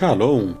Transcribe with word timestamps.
Shalom! 0.00 0.54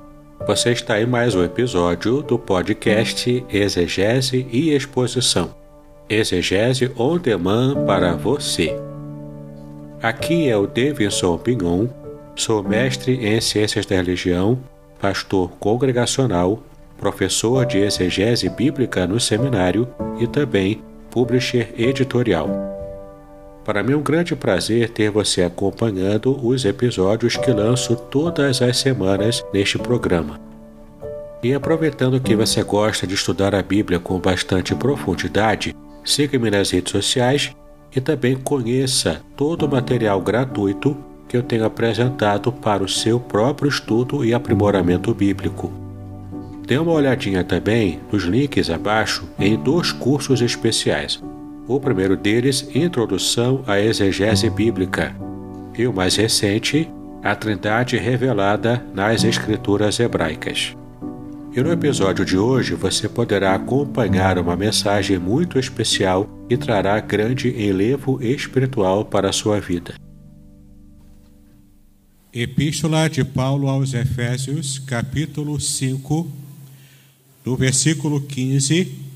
Você 0.46 0.72
está 0.72 1.00
em 1.00 1.06
mais 1.06 1.34
um 1.34 1.42
episódio 1.42 2.20
do 2.20 2.38
podcast 2.38 3.42
Exegese 3.48 4.46
e 4.52 4.74
Exposição. 4.74 5.54
Exegese 6.10 6.92
on 6.94 7.16
demand 7.16 7.86
para 7.86 8.12
você. 8.12 8.76
Aqui 10.02 10.46
é 10.46 10.54
o 10.54 10.66
Davidson 10.66 11.38
Pignon, 11.38 11.88
sou 12.36 12.62
mestre 12.62 13.14
em 13.14 13.40
Ciências 13.40 13.86
da 13.86 13.96
Religião, 13.96 14.58
pastor 15.00 15.50
congregacional, 15.52 16.62
professor 16.98 17.64
de 17.64 17.78
exegese 17.78 18.46
bíblica 18.50 19.06
no 19.06 19.18
seminário 19.18 19.88
e 20.18 20.26
também 20.26 20.82
publisher 21.10 21.72
editorial. 21.78 22.69
Para 23.64 23.82
mim 23.82 23.92
é 23.92 23.96
um 23.96 24.02
grande 24.02 24.34
prazer 24.34 24.88
ter 24.88 25.10
você 25.10 25.42
acompanhando 25.42 26.38
os 26.46 26.64
episódios 26.64 27.36
que 27.36 27.52
lanço 27.52 27.94
todas 27.94 28.62
as 28.62 28.78
semanas 28.78 29.44
neste 29.52 29.78
programa. 29.78 30.40
E 31.42 31.52
aproveitando 31.54 32.20
que 32.20 32.34
você 32.34 32.62
gosta 32.62 33.06
de 33.06 33.14
estudar 33.14 33.54
a 33.54 33.62
Bíblia 33.62 33.98
com 33.98 34.18
bastante 34.18 34.74
profundidade, 34.74 35.74
siga-me 36.04 36.50
nas 36.50 36.70
redes 36.70 36.92
sociais 36.92 37.54
e 37.94 38.00
também 38.00 38.36
conheça 38.36 39.20
todo 39.36 39.64
o 39.64 39.70
material 39.70 40.20
gratuito 40.20 40.96
que 41.28 41.36
eu 41.36 41.42
tenho 41.42 41.64
apresentado 41.64 42.52
para 42.52 42.82
o 42.82 42.88
seu 42.88 43.20
próprio 43.20 43.68
estudo 43.68 44.24
e 44.24 44.34
aprimoramento 44.34 45.14
bíblico. 45.14 45.72
Dê 46.66 46.78
uma 46.78 46.92
olhadinha 46.92 47.44
também 47.44 48.00
nos 48.10 48.24
links 48.24 48.70
abaixo 48.70 49.28
em 49.38 49.56
dois 49.56 49.92
cursos 49.92 50.40
especiais 50.40 51.22
o 51.74 51.78
primeiro 51.78 52.16
deles, 52.16 52.68
Introdução 52.74 53.62
à 53.64 53.78
Exegese 53.80 54.50
Bíblica, 54.50 55.14
e 55.78 55.86
o 55.86 55.92
mais 55.92 56.16
recente, 56.16 56.90
A 57.22 57.36
Trindade 57.36 57.96
Revelada 57.96 58.84
nas 58.92 59.22
Escrituras 59.22 60.00
Hebraicas. 60.00 60.76
E 61.54 61.60
no 61.60 61.70
episódio 61.70 62.24
de 62.24 62.36
hoje 62.36 62.74
você 62.74 63.08
poderá 63.08 63.54
acompanhar 63.54 64.36
uma 64.36 64.56
mensagem 64.56 65.16
muito 65.16 65.60
especial 65.60 66.28
e 66.50 66.56
trará 66.56 66.98
grande 66.98 67.50
enlevo 67.50 68.20
espiritual 68.20 69.04
para 69.04 69.30
a 69.30 69.32
sua 69.32 69.60
vida. 69.60 69.94
Epístola 72.32 73.08
de 73.08 73.22
Paulo 73.22 73.68
aos 73.68 73.94
Efésios, 73.94 74.80
capítulo 74.80 75.60
5, 75.60 76.28
do 77.44 77.56
versículo 77.56 78.20
15 78.20 79.09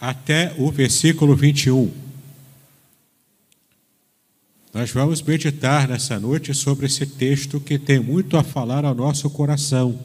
até 0.00 0.54
o 0.58 0.70
versículo 0.70 1.34
21. 1.34 1.90
Nós 4.72 4.90
vamos 4.90 5.22
meditar 5.22 5.88
nessa 5.88 6.20
noite 6.20 6.52
sobre 6.52 6.86
esse 6.86 7.06
texto 7.06 7.58
que 7.58 7.78
tem 7.78 7.98
muito 7.98 8.36
a 8.36 8.42
falar 8.42 8.84
ao 8.84 8.94
nosso 8.94 9.30
coração. 9.30 9.98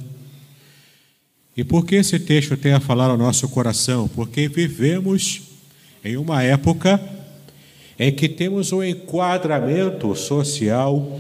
E 1.58 1.64
por 1.64 1.86
que 1.86 1.96
esse 1.96 2.18
texto 2.18 2.56
tem 2.56 2.72
a 2.72 2.80
falar 2.80 3.10
ao 3.10 3.18
nosso 3.18 3.50
coração? 3.50 4.08
Porque 4.08 4.48
vivemos 4.48 5.42
em 6.04 6.16
uma 6.16 6.42
época 6.42 7.00
em 8.00 8.12
que 8.12 8.30
temos 8.30 8.72
um 8.72 8.82
enquadramento 8.82 10.16
social, 10.16 11.20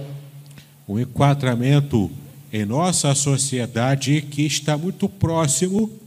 um 0.88 0.98
enquadramento 0.98 2.10
em 2.54 2.66
nossa 2.66 3.14
sociedade 3.14 4.22
que 4.22 4.44
está 4.44 4.78
muito 4.78 5.10
próximo 5.10 6.01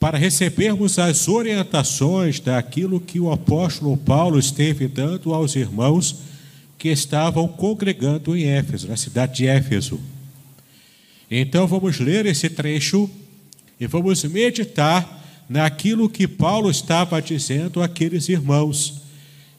para 0.00 0.16
recebermos 0.16 0.98
as 0.98 1.28
orientações 1.28 2.40
daquilo 2.40 2.98
que 2.98 3.20
o 3.20 3.30
apóstolo 3.30 3.98
Paulo 3.98 4.38
esteve 4.38 4.88
dando 4.88 5.34
aos 5.34 5.54
irmãos 5.54 6.22
que 6.78 6.88
estavam 6.88 7.46
congregando 7.46 8.34
em 8.34 8.44
Éfeso, 8.44 8.88
na 8.88 8.96
cidade 8.96 9.36
de 9.36 9.46
Éfeso. 9.46 10.00
Então 11.30 11.66
vamos 11.66 12.00
ler 12.00 12.24
esse 12.24 12.48
trecho 12.48 13.08
e 13.78 13.86
vamos 13.86 14.24
meditar 14.24 15.44
naquilo 15.46 16.08
que 16.08 16.26
Paulo 16.26 16.70
estava 16.70 17.20
dizendo 17.20 17.82
àqueles 17.82 18.30
irmãos. 18.30 19.02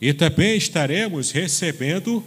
E 0.02 0.12
também 0.12 0.58
estaremos 0.58 1.30
recebendo 1.30 2.24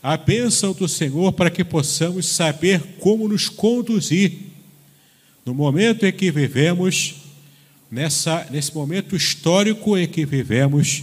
a 0.00 0.16
bênção 0.16 0.72
do 0.72 0.86
Senhor 0.86 1.32
para 1.32 1.50
que 1.50 1.64
possamos 1.64 2.26
saber 2.26 2.80
como 3.00 3.26
nos 3.26 3.48
conduzir 3.48 4.38
no 5.44 5.52
momento 5.52 6.06
em 6.06 6.12
que 6.12 6.30
vivemos 6.30 7.19
nessa, 7.90 8.46
nesse 8.50 8.74
momento 8.74 9.16
histórico 9.16 9.98
em 9.98 10.06
que 10.06 10.24
vivemos 10.24 11.02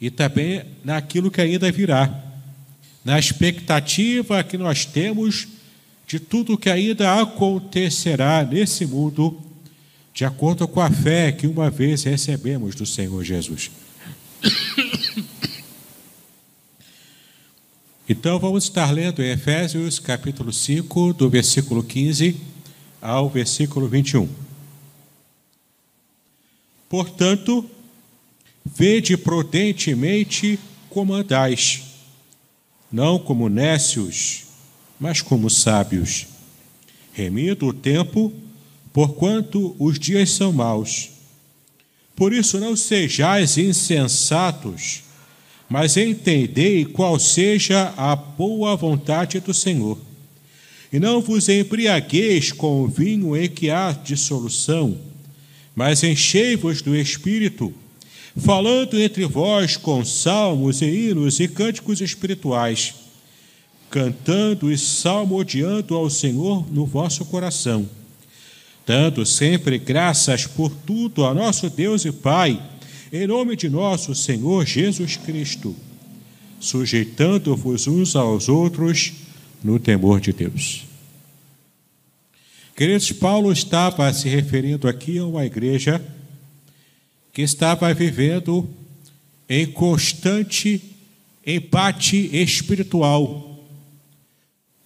e 0.00 0.10
também 0.10 0.64
naquilo 0.84 1.30
que 1.30 1.40
ainda 1.40 1.70
virá, 1.70 2.22
na 3.04 3.18
expectativa 3.18 4.42
que 4.42 4.56
nós 4.56 4.84
temos 4.84 5.48
de 6.06 6.20
tudo 6.20 6.58
que 6.58 6.70
ainda 6.70 7.20
acontecerá 7.20 8.44
nesse 8.44 8.86
mundo, 8.86 9.40
de 10.14 10.24
acordo 10.24 10.66
com 10.66 10.80
a 10.80 10.90
fé 10.90 11.32
que 11.32 11.46
uma 11.46 11.68
vez 11.68 12.04
recebemos 12.04 12.74
do 12.74 12.86
Senhor 12.86 13.22
Jesus. 13.24 13.70
Então 18.08 18.38
vamos 18.38 18.62
estar 18.62 18.92
lendo 18.92 19.20
Efésios 19.20 19.98
capítulo 19.98 20.52
5, 20.52 21.12
do 21.14 21.28
versículo 21.28 21.82
15 21.82 22.36
ao 23.02 23.28
versículo 23.28 23.88
21. 23.88 24.45
Portanto, 26.88 27.68
vede 28.64 29.16
prudentemente 29.16 30.58
como 30.88 31.14
andais, 31.14 31.82
não 32.90 33.18
como 33.18 33.48
nécios, 33.48 34.44
mas 34.98 35.20
como 35.20 35.50
sábios, 35.50 36.26
remido 37.12 37.66
o 37.66 37.72
tempo, 37.72 38.32
porquanto 38.92 39.76
os 39.78 39.98
dias 39.98 40.30
são 40.30 40.52
maus. 40.52 41.10
Por 42.14 42.32
isso 42.32 42.58
não 42.58 42.74
sejais 42.74 43.58
insensatos, 43.58 45.02
mas 45.68 45.96
entendei 45.96 46.84
qual 46.84 47.18
seja 47.18 47.92
a 47.96 48.16
boa 48.16 48.74
vontade 48.74 49.38
do 49.40 49.52
Senhor. 49.52 49.98
E 50.92 50.98
não 50.98 51.20
vos 51.20 51.48
embriagueis 51.48 52.52
com 52.52 52.82
o 52.82 52.88
vinho 52.88 53.36
em 53.36 53.48
que 53.48 53.68
há 53.68 53.92
dissolução, 53.92 54.96
mas 55.76 56.02
enchei-vos 56.02 56.80
do 56.80 56.96
Espírito, 56.96 57.72
falando 58.34 58.98
entre 58.98 59.26
vós 59.26 59.76
com 59.76 60.02
salmos 60.02 60.80
e 60.80 60.86
hinos 60.86 61.38
e 61.38 61.46
cânticos 61.46 62.00
espirituais, 62.00 62.94
cantando 63.90 64.72
e 64.72 64.78
salmodiando 64.78 65.94
ao 65.94 66.08
Senhor 66.08 66.66
no 66.72 66.86
vosso 66.86 67.26
coração, 67.26 67.86
dando 68.86 69.26
sempre 69.26 69.78
graças 69.78 70.46
por 70.46 70.70
tudo 70.70 71.26
a 71.26 71.34
nosso 71.34 71.68
Deus 71.68 72.06
e 72.06 72.10
Pai, 72.10 72.58
em 73.12 73.26
nome 73.26 73.54
de 73.54 73.68
nosso 73.68 74.14
Senhor 74.14 74.64
Jesus 74.64 75.16
Cristo, 75.16 75.76
sujeitando-vos 76.58 77.86
uns 77.86 78.16
aos 78.16 78.48
outros 78.48 79.12
no 79.62 79.78
temor 79.78 80.20
de 80.20 80.32
Deus. 80.32 80.85
Queridos, 82.76 83.10
Paulo 83.10 83.50
estava 83.50 84.12
se 84.12 84.28
referindo 84.28 84.86
aqui 84.86 85.16
a 85.16 85.24
uma 85.24 85.46
igreja 85.46 85.98
que 87.32 87.40
estava 87.40 87.94
vivendo 87.94 88.68
em 89.48 89.64
constante 89.64 90.82
empate 91.46 92.28
espiritual. 92.36 93.64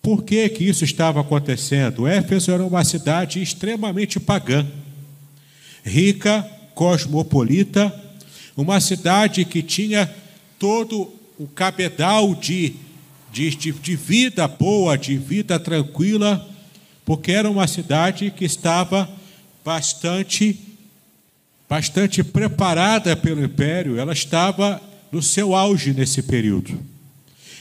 Por 0.00 0.22
que, 0.22 0.48
que 0.50 0.62
isso 0.62 0.84
estava 0.84 1.20
acontecendo? 1.20 2.06
Éfeso 2.06 2.52
era 2.52 2.64
uma 2.64 2.84
cidade 2.84 3.42
extremamente 3.42 4.20
pagã, 4.20 4.64
rica, 5.84 6.48
cosmopolita, 6.76 7.92
uma 8.56 8.78
cidade 8.78 9.44
que 9.44 9.64
tinha 9.64 10.08
todo 10.60 11.12
o 11.36 11.48
cabedal 11.48 12.36
de, 12.36 12.72
de, 13.32 13.50
de 13.50 13.96
vida 13.96 14.46
boa, 14.46 14.96
de 14.96 15.16
vida 15.16 15.58
tranquila, 15.58 16.49
porque 17.04 17.32
era 17.32 17.50
uma 17.50 17.66
cidade 17.66 18.30
que 18.30 18.44
estava 18.44 19.08
bastante 19.64 20.58
bastante 21.68 22.24
preparada 22.24 23.16
pelo 23.16 23.44
império, 23.44 23.96
ela 23.96 24.12
estava 24.12 24.82
no 25.12 25.22
seu 25.22 25.54
auge 25.54 25.92
nesse 25.92 26.20
período. 26.20 26.76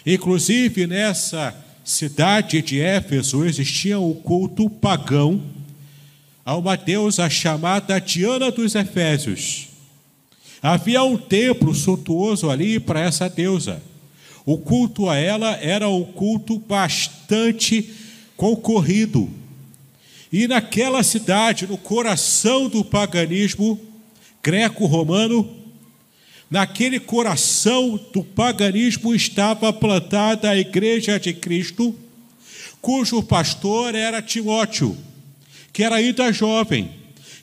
Inclusive 0.03 0.88
nessa 0.88 1.56
cidade 1.83 2.62
de 2.63 2.81
Éfeso 2.81 3.45
existia 3.45 4.00
um 4.00 4.13
culto 4.13 4.68
pagão 4.68 5.42
a 6.44 6.56
uma 6.56 6.75
deusa 6.75 7.30
chamada 7.30 8.00
Diana 8.00 8.51
dos 8.51 8.74
Efésios. 8.74 9.68
Havia 10.62 11.03
um 11.03 11.15
templo 11.15 11.75
suntuoso 11.75 12.50
ali 12.50 12.80
para 12.80 13.01
essa 13.01 13.30
deusa. 13.30 13.81
O 14.45 14.57
culto 14.57 15.07
a 15.07 15.15
ela 15.15 15.51
era 15.62 15.88
um 15.88 16.03
culto 16.03 16.57
bastante 16.57 17.94
concorrido. 18.39 19.30
E 20.31 20.47
naquela 20.47 21.03
cidade, 21.03 21.68
no 21.68 21.77
coração 21.77 22.69
do 22.69 22.86
paganismo 22.86 23.77
greco-romano, 24.41 25.57
naquele 26.50 27.01
coração 27.01 28.00
do 28.13 28.24
paganismo 28.24 29.13
estava 29.13 29.74
plantada 29.74 30.50
a 30.50 30.57
igreja 30.57 31.19
de 31.19 31.33
Cristo, 31.33 31.94
cujo 32.81 33.21
pastor 33.21 33.94
era 33.94 34.21
Timóteo, 34.21 34.95
que 35.74 35.83
era 35.83 35.97
ainda 35.97 36.31
jovem, 36.31 36.92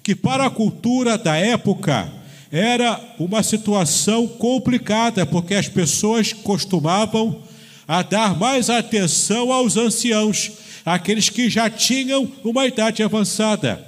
que 0.02 0.14
para 0.14 0.46
a 0.46 0.50
cultura 0.50 1.18
da 1.18 1.36
época 1.36 2.10
era 2.50 2.98
uma 3.18 3.42
situação 3.42 4.26
complicada, 4.26 5.26
porque 5.26 5.54
as 5.54 5.68
pessoas 5.68 6.32
costumavam 6.32 7.42
a 7.86 8.02
dar 8.02 8.38
mais 8.38 8.70
atenção 8.70 9.52
aos 9.52 9.76
anciãos, 9.76 10.64
aqueles 10.94 11.28
que 11.28 11.50
já 11.50 11.68
tinham 11.68 12.30
uma 12.44 12.64
idade 12.64 13.02
avançada. 13.02 13.84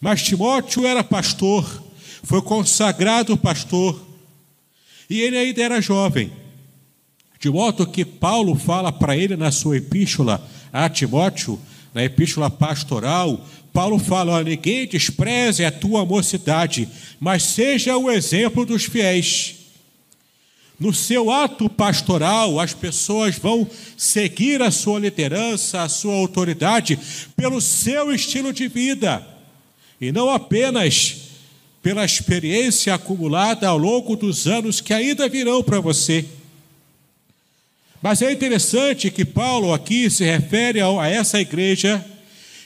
Mas 0.00 0.22
Timóteo 0.22 0.84
era 0.84 1.04
pastor, 1.04 1.82
foi 2.24 2.42
consagrado 2.42 3.36
pastor, 3.36 4.04
e 5.08 5.20
ele 5.20 5.38
ainda 5.38 5.62
era 5.62 5.80
jovem. 5.80 6.32
De 7.38 7.48
modo 7.48 7.86
que 7.86 8.04
Paulo 8.04 8.56
fala 8.56 8.90
para 8.90 9.16
ele 9.16 9.36
na 9.36 9.52
sua 9.52 9.76
epístola 9.76 10.44
a 10.72 10.88
Timóteo, 10.88 11.58
na 11.94 12.02
epístola 12.02 12.50
pastoral, 12.50 13.46
Paulo 13.72 14.00
fala: 14.00 14.42
ninguém 14.42 14.88
despreze 14.88 15.64
a 15.64 15.70
tua 15.70 16.04
mocidade, 16.04 16.88
mas 17.20 17.44
seja 17.44 17.96
o 17.96 18.10
exemplo 18.10 18.66
dos 18.66 18.84
fiéis. 18.84 19.57
No 20.78 20.94
seu 20.94 21.30
ato 21.30 21.68
pastoral, 21.68 22.60
as 22.60 22.72
pessoas 22.72 23.36
vão 23.36 23.68
seguir 23.96 24.62
a 24.62 24.70
sua 24.70 25.00
liderança, 25.00 25.82
a 25.82 25.88
sua 25.88 26.14
autoridade, 26.14 26.98
pelo 27.36 27.60
seu 27.60 28.12
estilo 28.12 28.52
de 28.52 28.68
vida, 28.68 29.26
e 30.00 30.12
não 30.12 30.30
apenas 30.30 31.16
pela 31.82 32.04
experiência 32.04 32.94
acumulada 32.94 33.66
ao 33.66 33.78
longo 33.78 34.14
dos 34.14 34.46
anos 34.46 34.80
que 34.80 34.92
ainda 34.92 35.28
virão 35.28 35.62
para 35.64 35.80
você. 35.80 36.24
Mas 38.00 38.22
é 38.22 38.30
interessante 38.30 39.10
que 39.10 39.24
Paulo 39.24 39.72
aqui 39.72 40.08
se 40.08 40.24
refere 40.24 40.80
a 40.80 41.08
essa 41.08 41.40
igreja 41.40 42.04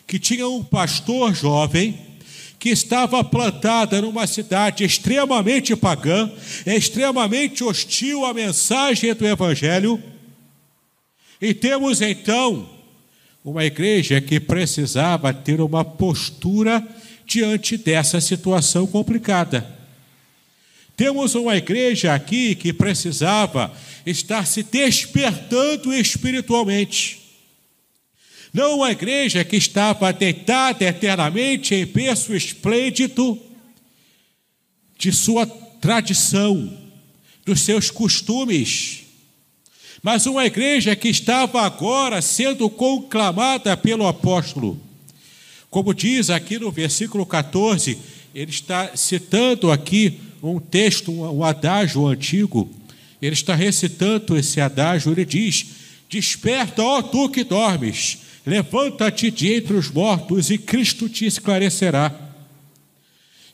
que 0.06 0.18
tinha 0.18 0.46
um 0.46 0.62
pastor 0.62 1.34
jovem 1.34 1.98
que 2.62 2.68
estava 2.68 3.24
plantada 3.24 4.00
numa 4.00 4.24
cidade 4.24 4.84
extremamente 4.84 5.74
pagã, 5.74 6.30
extremamente 6.64 7.64
hostil 7.64 8.24
à 8.24 8.32
mensagem 8.32 9.12
do 9.14 9.26
Evangelho. 9.26 10.00
E 11.40 11.52
temos 11.52 12.00
então 12.00 12.70
uma 13.44 13.64
igreja 13.64 14.20
que 14.20 14.38
precisava 14.38 15.34
ter 15.34 15.60
uma 15.60 15.84
postura 15.84 16.86
diante 17.26 17.76
dessa 17.76 18.20
situação 18.20 18.86
complicada. 18.86 19.66
Temos 20.96 21.34
uma 21.34 21.56
igreja 21.56 22.14
aqui 22.14 22.54
que 22.54 22.72
precisava 22.72 23.74
estar 24.06 24.46
se 24.46 24.62
despertando 24.62 25.92
espiritualmente. 25.92 27.21
Não 28.52 28.76
uma 28.76 28.90
igreja 28.90 29.44
que 29.44 29.56
estava 29.56 30.12
deitada 30.12 30.84
eternamente 30.84 31.74
em 31.74 31.86
berço 31.86 32.34
esplêndido 32.34 33.40
de 34.98 35.10
sua 35.10 35.46
tradição, 35.46 36.78
dos 37.44 37.60
seus 37.60 37.90
costumes, 37.90 39.04
mas 40.02 40.26
uma 40.26 40.44
igreja 40.44 40.94
que 40.94 41.08
estava 41.08 41.62
agora 41.62 42.20
sendo 42.20 42.68
conclamada 42.68 43.76
pelo 43.76 44.06
apóstolo. 44.06 44.80
Como 45.70 45.94
diz 45.94 46.28
aqui 46.28 46.58
no 46.58 46.70
versículo 46.70 47.24
14, 47.24 47.98
ele 48.34 48.50
está 48.50 48.96
citando 48.96 49.70
aqui 49.70 50.20
um 50.42 50.58
texto, 50.58 51.10
um 51.10 51.42
adágio 51.42 52.06
antigo. 52.06 52.70
Ele 53.20 53.34
está 53.34 53.54
recitando 53.54 54.36
esse 54.36 54.60
adágio, 54.60 55.12
ele 55.12 55.24
diz: 55.24 55.66
Desperta, 56.10 56.82
ó 56.82 57.00
tu 57.00 57.28
que 57.28 57.44
dormes, 57.44 58.18
Levanta-te 58.44 59.30
de 59.30 59.54
entre 59.54 59.74
os 59.74 59.90
mortos 59.90 60.50
e 60.50 60.58
Cristo 60.58 61.08
te 61.08 61.26
esclarecerá. 61.26 62.12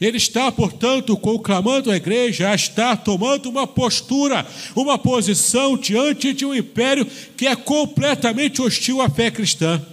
Ele 0.01 0.17
está, 0.17 0.51
portanto, 0.53 1.17
conclamando 1.17 1.91
a 1.91 1.97
igreja 1.97 2.51
a 2.51 2.55
estar 2.55 2.97
tomando 2.99 3.49
uma 3.49 3.67
postura, 3.67 4.47
uma 4.77 4.97
posição 4.97 5.77
diante 5.77 6.33
de 6.33 6.47
um 6.47 6.55
império 6.55 7.05
que 7.37 7.47
é 7.47 7.57
completamente 7.57 8.63
hostil 8.63 9.03
à 9.03 9.11
fé 9.11 9.31
cristã. 9.31 9.85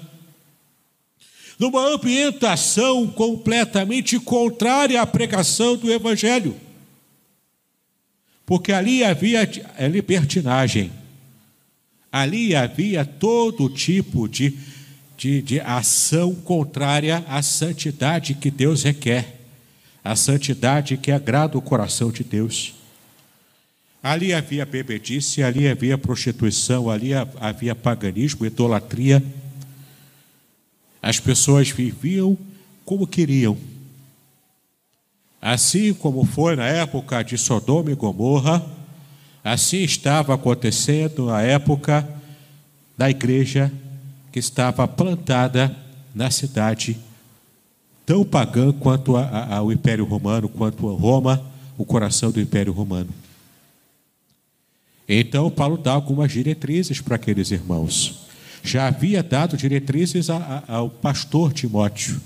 Numa 1.58 1.88
ambientação 1.88 3.08
completamente 3.08 4.20
contrária 4.20 5.02
à 5.02 5.08
pregação 5.08 5.76
do 5.76 5.92
Evangelho. 5.92 6.56
Porque 8.46 8.72
ali 8.72 9.04
havia 9.04 9.50
libertinagem, 9.90 10.92
ali 12.12 12.56
havia 12.56 13.04
todo 13.04 13.70
tipo 13.70 14.28
de 14.28 14.56
de, 15.18 15.42
de 15.42 15.60
ação 15.60 16.34
contrária 16.36 17.24
à 17.28 17.42
santidade 17.42 18.34
que 18.34 18.52
Deus 18.52 18.84
requer, 18.84 19.40
a 20.04 20.16
santidade 20.16 20.98
que 20.98 21.12
agrada 21.12 21.58
o 21.58 21.62
coração 21.62 22.12
de 22.12 22.24
Deus. 22.24 22.76
Ali 24.04 24.34
havia 24.34 24.66
bebedice, 24.66 25.42
ali 25.42 25.68
havia 25.68 25.98
prostituição, 25.98 26.92
ali 26.92 27.12
havia 27.40 27.74
paganismo, 27.74 28.46
idolatria. 28.46 29.24
As 31.02 31.20
pessoas 31.20 31.72
viviam 31.72 32.38
como 32.84 33.08
queriam. 33.08 33.58
Assim 35.42 35.94
como 35.94 36.24
foi 36.24 36.56
na 36.56 36.68
época 36.68 37.24
de 37.24 37.38
Sodoma 37.38 37.92
e 37.92 37.96
Gomorra, 37.96 38.64
assim 39.44 39.78
estava 39.78 40.36
acontecendo 40.36 41.26
na 41.26 41.42
época 41.42 42.08
da 42.96 43.10
igreja 43.10 43.72
que 44.36 44.40
estava 44.40 44.86
plantada 44.86 45.74
na 46.14 46.30
cidade, 46.30 47.00
tão 48.06 48.26
pagã 48.26 48.74
quanto 48.74 49.16
ao 49.16 49.72
Império 49.72 50.04
Romano, 50.04 50.50
quanto 50.50 50.90
a 50.90 50.92
Roma, 50.94 51.42
o 51.78 51.86
coração 51.86 52.32
do 52.32 52.42
Império 52.42 52.74
Romano. 52.74 53.12
Então, 55.08 55.50
Paulo 55.50 55.78
dá 55.78 55.94
algumas 55.94 56.34
diretrizes 56.34 57.00
para 57.00 57.16
aqueles 57.16 57.50
irmãos. 57.50 58.26
Já 58.62 58.88
havia 58.88 59.24
dado 59.24 59.56
diretrizes 59.56 60.28
ao 60.30 60.90
pastor 60.90 61.54
Timóteo. 61.54 62.20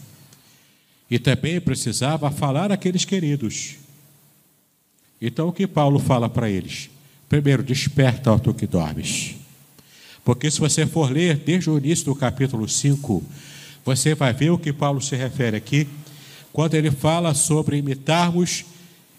E 1.12 1.20
também 1.20 1.62
precisava 1.62 2.32
falar 2.32 2.72
àqueles 2.72 3.06
queridos. 3.06 3.76
Então, 5.22 5.50
o 5.50 5.54
que 5.54 5.68
Paulo 5.68 6.00
fala 6.00 6.28
para 6.28 6.50
eles? 6.50 6.90
Primeiro, 7.30 7.62
desperta, 7.62 8.32
ó 8.32 8.40
tu 8.40 8.52
que 8.52 8.66
dormes. 8.66 9.39
Porque 10.30 10.52
se 10.52 10.60
você 10.60 10.86
for 10.86 11.12
ler 11.12 11.38
desde 11.38 11.72
o 11.72 11.78
início 11.80 12.06
do 12.06 12.14
capítulo 12.14 12.70
5, 12.70 13.24
você 13.84 14.14
vai 14.14 14.32
ver 14.32 14.52
o 14.52 14.60
que 14.60 14.72
Paulo 14.72 15.02
se 15.02 15.16
refere 15.16 15.58
aqui, 15.58 15.88
quando 16.54 16.76
ele 16.76 16.92
fala 16.92 17.34
sobre 17.34 17.78
imitarmos, 17.78 18.64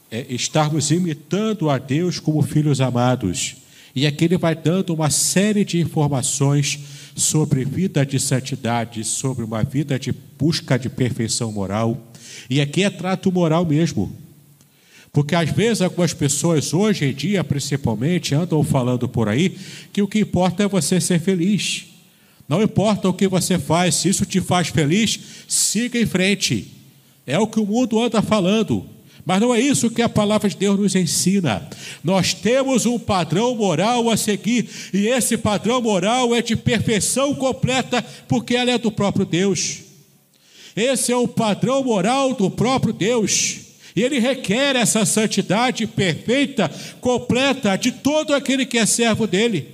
é, 0.09 0.25
estarmos 0.29 0.93
imitando 0.93 1.69
a 1.69 1.79
Deus 1.79 2.21
como 2.21 2.40
filhos 2.43 2.81
amados. 2.81 3.57
E 3.93 4.07
aqui 4.07 4.26
ele 4.26 4.38
vai 4.38 4.55
dando 4.55 4.95
uma 4.95 5.11
série 5.11 5.64
de 5.64 5.81
informações 5.81 6.79
sobre 7.17 7.64
vida 7.64 8.07
de 8.07 8.21
santidade, 8.21 9.02
sobre 9.02 9.45
uma 9.45 9.64
vida 9.64 9.99
de 9.99 10.12
busca 10.38 10.79
de 10.79 10.88
perfeição 10.88 11.50
moral. 11.50 12.00
E 12.49 12.61
aqui 12.61 12.85
é 12.85 12.88
trato 12.88 13.33
moral 13.33 13.67
mesmo. 13.67 14.17
Porque 15.12 15.35
às 15.35 15.50
vezes 15.50 15.83
algumas 15.83 16.14
pessoas, 16.14 16.73
hoje 16.73 17.07
em 17.07 17.14
dia 17.14 17.43
principalmente, 17.43 18.35
andam 18.35 18.62
falando 18.62 19.09
por 19.09 19.29
aí 19.29 19.57
que 19.93 20.02
o 20.02 20.09
que 20.09 20.21
importa 20.21 20.62
é 20.62 20.69
você 20.69 21.00
ser 21.00 21.21
feliz. 21.21 21.87
Não 22.49 22.62
importa 22.62 23.09
o 23.09 23.14
que 23.14 23.29
você 23.29 23.59
faz, 23.59 23.97
se 23.97 24.09
isso 24.09 24.26
te 24.26 24.40
faz 24.40 24.69
feliz, 24.69 25.21
siga 25.47 25.99
em 25.99 26.07
frente. 26.07 26.69
É 27.26 27.38
o 27.38 27.47
que 27.47 27.61
o 27.61 27.67
mundo 27.67 28.00
anda 28.00 28.23
falando. 28.23 28.85
Mas 29.25 29.40
não 29.40 29.55
é 29.55 29.61
isso 29.61 29.90
que 29.90 30.02
a 30.02 30.09
palavra 30.09 30.49
de 30.49 30.57
Deus 30.57 30.79
nos 30.79 30.95
ensina. 30.95 31.69
Nós 32.02 32.35
temos 32.35 32.87
um 32.87 32.99
padrão 32.99 33.55
moral 33.55 34.11
a 34.11 34.17
seguir, 34.17 34.69
e 34.93 35.07
esse 35.07 35.37
padrão 35.37 35.81
moral 35.81 36.35
é 36.35 36.43
de 36.43 36.57
perfeição 36.57 37.35
completa, 37.35 38.05
porque 38.26 38.57
ela 38.57 38.73
é 38.73 38.79
do 38.79 38.90
próprio 38.90 39.26
Deus. 39.26 39.79
Esse 40.75 41.12
é 41.12 41.17
o 41.17 41.29
padrão 41.29 41.85
moral 41.85 42.35
do 42.35 42.50
próprio 42.50 42.93
Deus. 42.93 43.70
E 43.94 44.02
ele 44.02 44.18
requer 44.18 44.76
essa 44.76 45.04
santidade 45.04 45.87
perfeita, 45.87 46.70
completa 47.00 47.76
de 47.76 47.92
todo 47.92 48.35
aquele 48.35 48.64
que 48.64 48.78
é 48.78 48.87
servo 48.87 49.26
dele. 49.26 49.68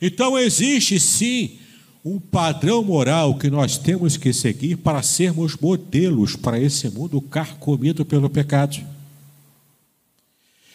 Então 0.00 0.38
existe 0.38 0.98
sim 0.98 1.58
um 2.04 2.18
padrão 2.18 2.82
moral 2.82 3.34
que 3.34 3.50
nós 3.50 3.76
temos 3.76 4.16
que 4.16 4.32
seguir 4.32 4.76
para 4.76 5.02
sermos 5.02 5.56
modelos 5.56 6.34
para 6.34 6.58
esse 6.58 6.88
mundo 6.88 7.20
carcomido 7.20 8.04
pelo 8.04 8.30
pecado. 8.30 8.78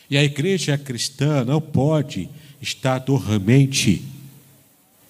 E 0.09 0.17
a 0.17 0.23
igreja 0.23 0.77
cristã 0.77 1.43
não 1.43 1.59
pode 1.59 2.29
estar 2.61 2.99
dormente 2.99 4.03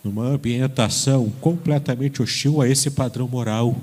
numa 0.03 0.27
ambientação 0.27 1.29
completamente 1.41 2.21
hostil 2.21 2.61
a 2.61 2.69
esse 2.69 2.91
padrão 2.91 3.27
moral. 3.27 3.75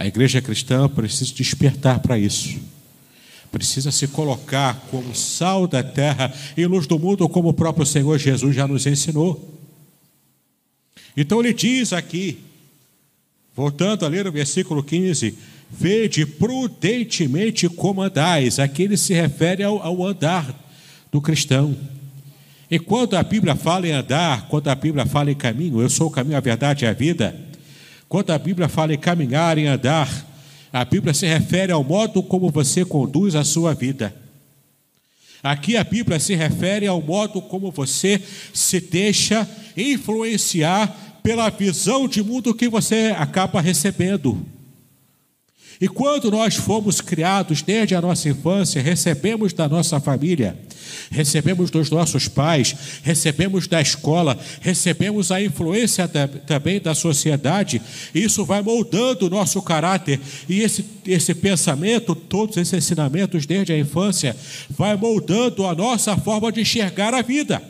A 0.00 0.06
igreja 0.06 0.40
cristã 0.40 0.88
precisa 0.88 1.34
despertar 1.34 2.00
para 2.00 2.18
isso. 2.18 2.58
Precisa 3.52 3.92
se 3.92 4.08
colocar 4.08 4.86
como 4.90 5.14
sal 5.14 5.68
da 5.68 5.82
terra 5.82 6.32
e 6.56 6.64
luz 6.64 6.86
do 6.86 6.98
mundo, 6.98 7.28
como 7.28 7.50
o 7.50 7.52
próprio 7.52 7.84
Senhor 7.84 8.18
Jesus 8.18 8.56
já 8.56 8.66
nos 8.66 8.86
ensinou. 8.86 9.60
Então 11.14 11.40
ele 11.40 11.52
diz 11.52 11.92
aqui, 11.92 12.38
voltando 13.54 14.06
a 14.06 14.08
ler 14.08 14.26
o 14.26 14.32
versículo 14.32 14.82
15: 14.82 15.36
Vede 15.70 16.24
prudentemente 16.24 17.68
como 17.68 18.00
andais. 18.00 18.58
Aqui 18.58 18.84
ele 18.84 18.96
se 18.96 19.12
refere 19.12 19.62
ao, 19.62 19.82
ao 19.82 20.02
andar 20.06 20.58
do 21.12 21.20
cristão. 21.20 21.76
E 22.70 22.78
quando 22.78 23.18
a 23.18 23.22
Bíblia 23.22 23.54
fala 23.54 23.86
em 23.86 23.92
andar, 23.92 24.48
quando 24.48 24.68
a 24.68 24.74
Bíblia 24.74 25.04
fala 25.04 25.30
em 25.30 25.34
caminho, 25.36 25.82
eu 25.82 25.90
sou 25.90 26.06
o 26.06 26.10
caminho, 26.10 26.38
a 26.38 26.40
verdade 26.40 26.86
e 26.86 26.88
a 26.88 26.94
vida. 26.94 27.49
Quando 28.10 28.32
a 28.32 28.38
Bíblia 28.40 28.68
fala 28.68 28.92
em 28.92 28.98
caminhar, 28.98 29.56
em 29.56 29.68
andar, 29.68 30.26
a 30.72 30.84
Bíblia 30.84 31.14
se 31.14 31.28
refere 31.28 31.70
ao 31.70 31.84
modo 31.84 32.24
como 32.24 32.50
você 32.50 32.84
conduz 32.84 33.36
a 33.36 33.44
sua 33.44 33.72
vida. 33.72 34.12
Aqui 35.40 35.76
a 35.76 35.84
Bíblia 35.84 36.18
se 36.18 36.34
refere 36.34 36.88
ao 36.88 37.00
modo 37.00 37.40
como 37.40 37.70
você 37.70 38.20
se 38.52 38.80
deixa 38.80 39.48
influenciar 39.76 41.20
pela 41.22 41.48
visão 41.50 42.08
de 42.08 42.20
mundo 42.20 42.52
que 42.52 42.68
você 42.68 43.14
acaba 43.16 43.60
recebendo. 43.60 44.44
E 45.80 45.88
quando 45.88 46.30
nós 46.30 46.56
fomos 46.56 47.00
criados 47.00 47.62
desde 47.62 47.94
a 47.94 48.02
nossa 48.02 48.28
infância, 48.28 48.82
recebemos 48.82 49.54
da 49.54 49.66
nossa 49.66 49.98
família, 49.98 50.54
recebemos 51.10 51.70
dos 51.70 51.88
nossos 51.88 52.28
pais, 52.28 52.76
recebemos 53.02 53.66
da 53.66 53.80
escola, 53.80 54.38
recebemos 54.60 55.32
a 55.32 55.42
influência 55.42 56.06
da, 56.06 56.28
também 56.28 56.80
da 56.80 56.94
sociedade, 56.94 57.80
isso 58.14 58.44
vai 58.44 58.60
moldando 58.60 59.26
o 59.26 59.30
nosso 59.30 59.62
caráter, 59.62 60.20
e 60.46 60.60
esse, 60.60 60.84
esse 61.06 61.34
pensamento, 61.34 62.14
todos 62.14 62.58
esses 62.58 62.74
ensinamentos 62.74 63.46
desde 63.46 63.72
a 63.72 63.78
infância, 63.78 64.36
vai 64.68 64.94
moldando 64.96 65.64
a 65.66 65.74
nossa 65.74 66.14
forma 66.14 66.52
de 66.52 66.60
enxergar 66.60 67.14
a 67.14 67.22
vida. 67.22 67.62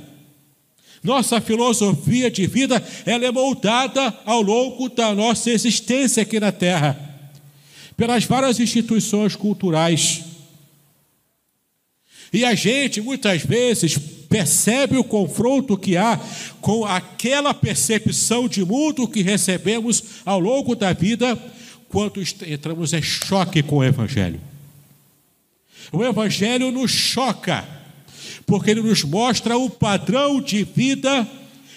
Nossa 1.01 1.41
filosofia 1.41 2.29
de 2.29 2.45
vida, 2.49 2.83
ela 3.07 3.25
é 3.25 3.31
moldada 3.31 4.13
ao 4.27 4.43
longo 4.43 4.89
da 4.89 5.15
nossa 5.15 5.49
existência 5.49 6.25
aqui 6.25 6.41
na 6.41 6.51
Terra 6.51 7.10
pelas 8.01 8.25
várias 8.25 8.59
instituições 8.59 9.37
culturais. 9.37 10.23
E 12.33 12.47
a 12.47 12.55
gente, 12.55 12.99
muitas 12.99 13.43
vezes, 13.43 13.99
percebe 14.27 14.97
o 14.97 15.05
confronto 15.05 15.77
que 15.77 15.99
há 15.99 16.19
com 16.63 16.87
aquela 16.87 17.53
percepção 17.53 18.49
de 18.49 18.65
mundo 18.65 19.07
que 19.07 19.21
recebemos 19.21 20.03
ao 20.25 20.41
longo 20.41 20.75
da 20.75 20.95
vida 20.95 21.39
quando 21.91 22.23
entramos 22.47 22.95
em 22.95 23.03
choque 23.03 23.63
com 23.63 23.77
o 23.77 23.85
Evangelho. 23.85 24.41
O 25.93 26.03
Evangelho 26.03 26.73
nos 26.73 26.91
choca, 26.91 27.69
porque 28.47 28.71
ele 28.71 28.81
nos 28.81 29.05
mostra 29.05 29.59
um 29.59 29.69
padrão 29.69 30.41
de 30.41 30.65
vida 30.65 31.29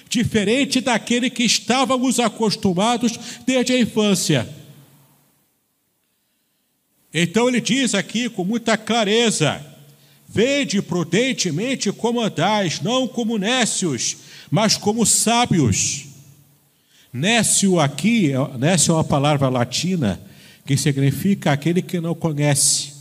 diferente 0.08 0.80
daquele 0.80 1.30
que 1.30 1.44
estávamos 1.44 2.18
acostumados 2.18 3.20
desde 3.46 3.74
a 3.74 3.80
infância. 3.82 4.63
Então 7.14 7.48
ele 7.48 7.62
diz 7.62 7.94
aqui 7.94 8.28
com 8.28 8.44
muita 8.44 8.76
clareza: 8.76 9.64
Vede 10.28 10.82
prudentemente 10.82 11.92
como 11.92 12.20
andais, 12.20 12.82
não 12.82 13.08
como 13.08 13.38
nécios, 13.38 14.18
mas 14.50 14.76
como 14.76 15.06
sábios. 15.06 16.06
Nécio 17.14 17.80
aqui, 17.80 18.32
nécio 18.58 18.94
é 18.94 18.96
uma 18.96 19.04
palavra 19.04 19.48
latina 19.48 20.20
que 20.66 20.76
significa 20.76 21.52
aquele 21.52 21.82
que 21.82 22.00
não 22.00 22.16
conhece, 22.16 22.94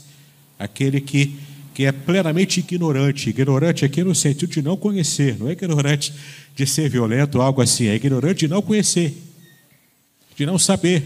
aquele 0.59 1.01
que, 1.01 1.35
que 1.73 1.87
é 1.87 1.93
plenamente 1.93 2.61
ignorante. 2.61 3.31
Ignorante 3.31 3.87
aqui 3.87 4.05
no 4.05 4.15
sentido 4.15 4.51
de 4.51 4.61
não 4.61 4.77
conhecer, 4.77 5.39
não 5.39 5.49
é 5.49 5.53
ignorante 5.53 6.13
de 6.55 6.67
ser 6.67 6.91
violento 6.91 7.37
ou 7.37 7.43
algo 7.43 7.63
assim, 7.63 7.87
é 7.87 7.95
ignorante 7.95 8.41
de 8.41 8.49
não 8.49 8.61
conhecer, 8.61 9.17
de 10.37 10.45
não 10.45 10.59
saber. 10.59 11.03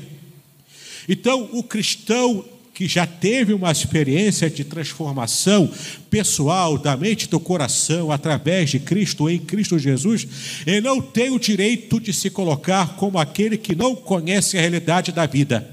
Então, 1.09 1.49
o 1.53 1.63
cristão 1.63 2.45
que 2.77 2.87
já 2.87 3.07
teve 3.07 3.55
uma 3.55 3.73
experiência 3.73 4.51
de 4.51 4.63
transformação 4.63 5.67
pessoal 6.11 6.77
da 6.77 6.95
mente 6.95 7.27
do 7.27 7.41
coração 7.41 8.13
através 8.13 8.69
de 8.69 8.79
Cristo, 8.79 9.31
em 9.31 9.39
Cristo 9.39 9.79
Jesus, 9.79 10.29
ele 10.67 10.83
não 10.83 11.01
tem 11.01 11.31
o 11.31 11.39
direito 11.39 11.99
de 11.99 12.13
se 12.13 12.29
colocar 12.29 12.95
como 12.97 13.19
aquele 13.19 13.57
que 13.57 13.75
não 13.75 13.97
conhece 13.97 14.59
a 14.59 14.61
realidade 14.61 15.11
da 15.11 15.25
vida 15.25 15.73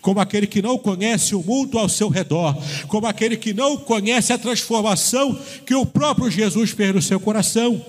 como 0.00 0.20
aquele 0.20 0.46
que 0.46 0.62
não 0.62 0.78
conhece 0.78 1.34
o 1.34 1.42
mundo 1.42 1.78
ao 1.78 1.88
seu 1.88 2.08
redor, 2.08 2.56
como 2.88 3.06
aquele 3.06 3.36
que 3.36 3.54
não 3.54 3.76
conhece 3.76 4.32
a 4.32 4.38
transformação 4.38 5.38
que 5.64 5.74
o 5.74 5.86
próprio 5.86 6.30
Jesus 6.30 6.70
fez 6.70 6.94
no 6.94 7.02
seu 7.02 7.18
coração. 7.18 7.84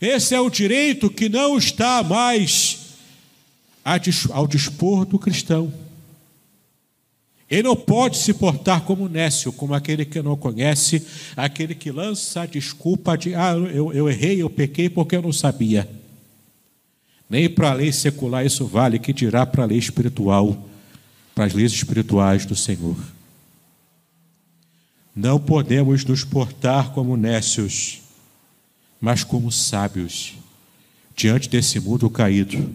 Esse 0.00 0.34
é 0.34 0.40
o 0.40 0.50
direito 0.50 1.10
que 1.10 1.28
não 1.28 1.56
está 1.56 2.02
mais 2.02 2.78
ao 4.32 4.46
dispor 4.46 5.04
do 5.04 5.18
cristão. 5.18 5.72
Ele 7.52 7.64
não 7.64 7.76
pode 7.76 8.16
se 8.16 8.32
portar 8.32 8.80
como 8.80 9.10
nécio, 9.10 9.52
como 9.52 9.74
aquele 9.74 10.06
que 10.06 10.22
não 10.22 10.34
conhece, 10.34 11.06
aquele 11.36 11.74
que 11.74 11.92
lança 11.92 12.40
a 12.40 12.46
desculpa 12.46 13.14
de, 13.14 13.34
ah, 13.34 13.52
eu, 13.52 13.92
eu 13.92 14.08
errei, 14.08 14.40
eu 14.40 14.48
pequei 14.48 14.88
porque 14.88 15.14
eu 15.14 15.20
não 15.20 15.34
sabia. 15.34 15.86
Nem 17.28 17.50
para 17.50 17.72
a 17.72 17.74
lei 17.74 17.92
secular 17.92 18.46
isso 18.46 18.64
vale, 18.64 18.98
que 18.98 19.12
dirá 19.12 19.44
para 19.44 19.64
a 19.64 19.66
lei 19.66 19.76
espiritual, 19.76 20.66
para 21.34 21.44
as 21.44 21.52
leis 21.52 21.72
espirituais 21.72 22.46
do 22.46 22.56
Senhor. 22.56 22.96
Não 25.14 25.38
podemos 25.38 26.06
nos 26.06 26.24
portar 26.24 26.92
como 26.92 27.18
nécios, 27.18 28.00
mas 28.98 29.24
como 29.24 29.52
sábios, 29.52 30.32
diante 31.14 31.50
desse 31.50 31.78
mundo 31.78 32.08
caído, 32.08 32.74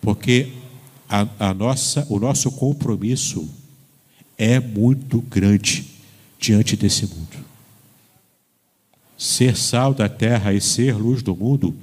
porque 0.00 0.52
a, 1.08 1.28
a 1.38 1.54
nossa, 1.54 2.04
o 2.10 2.18
nosso 2.18 2.50
compromisso 2.50 3.48
é 4.36 4.58
muito 4.60 5.20
grande 5.20 5.86
diante 6.38 6.76
desse 6.76 7.06
mundo. 7.06 7.44
Ser 9.16 9.56
sal 9.56 9.94
da 9.94 10.08
terra 10.08 10.52
e 10.52 10.60
ser 10.60 10.96
luz 10.96 11.22
do 11.22 11.34
mundo 11.34 11.74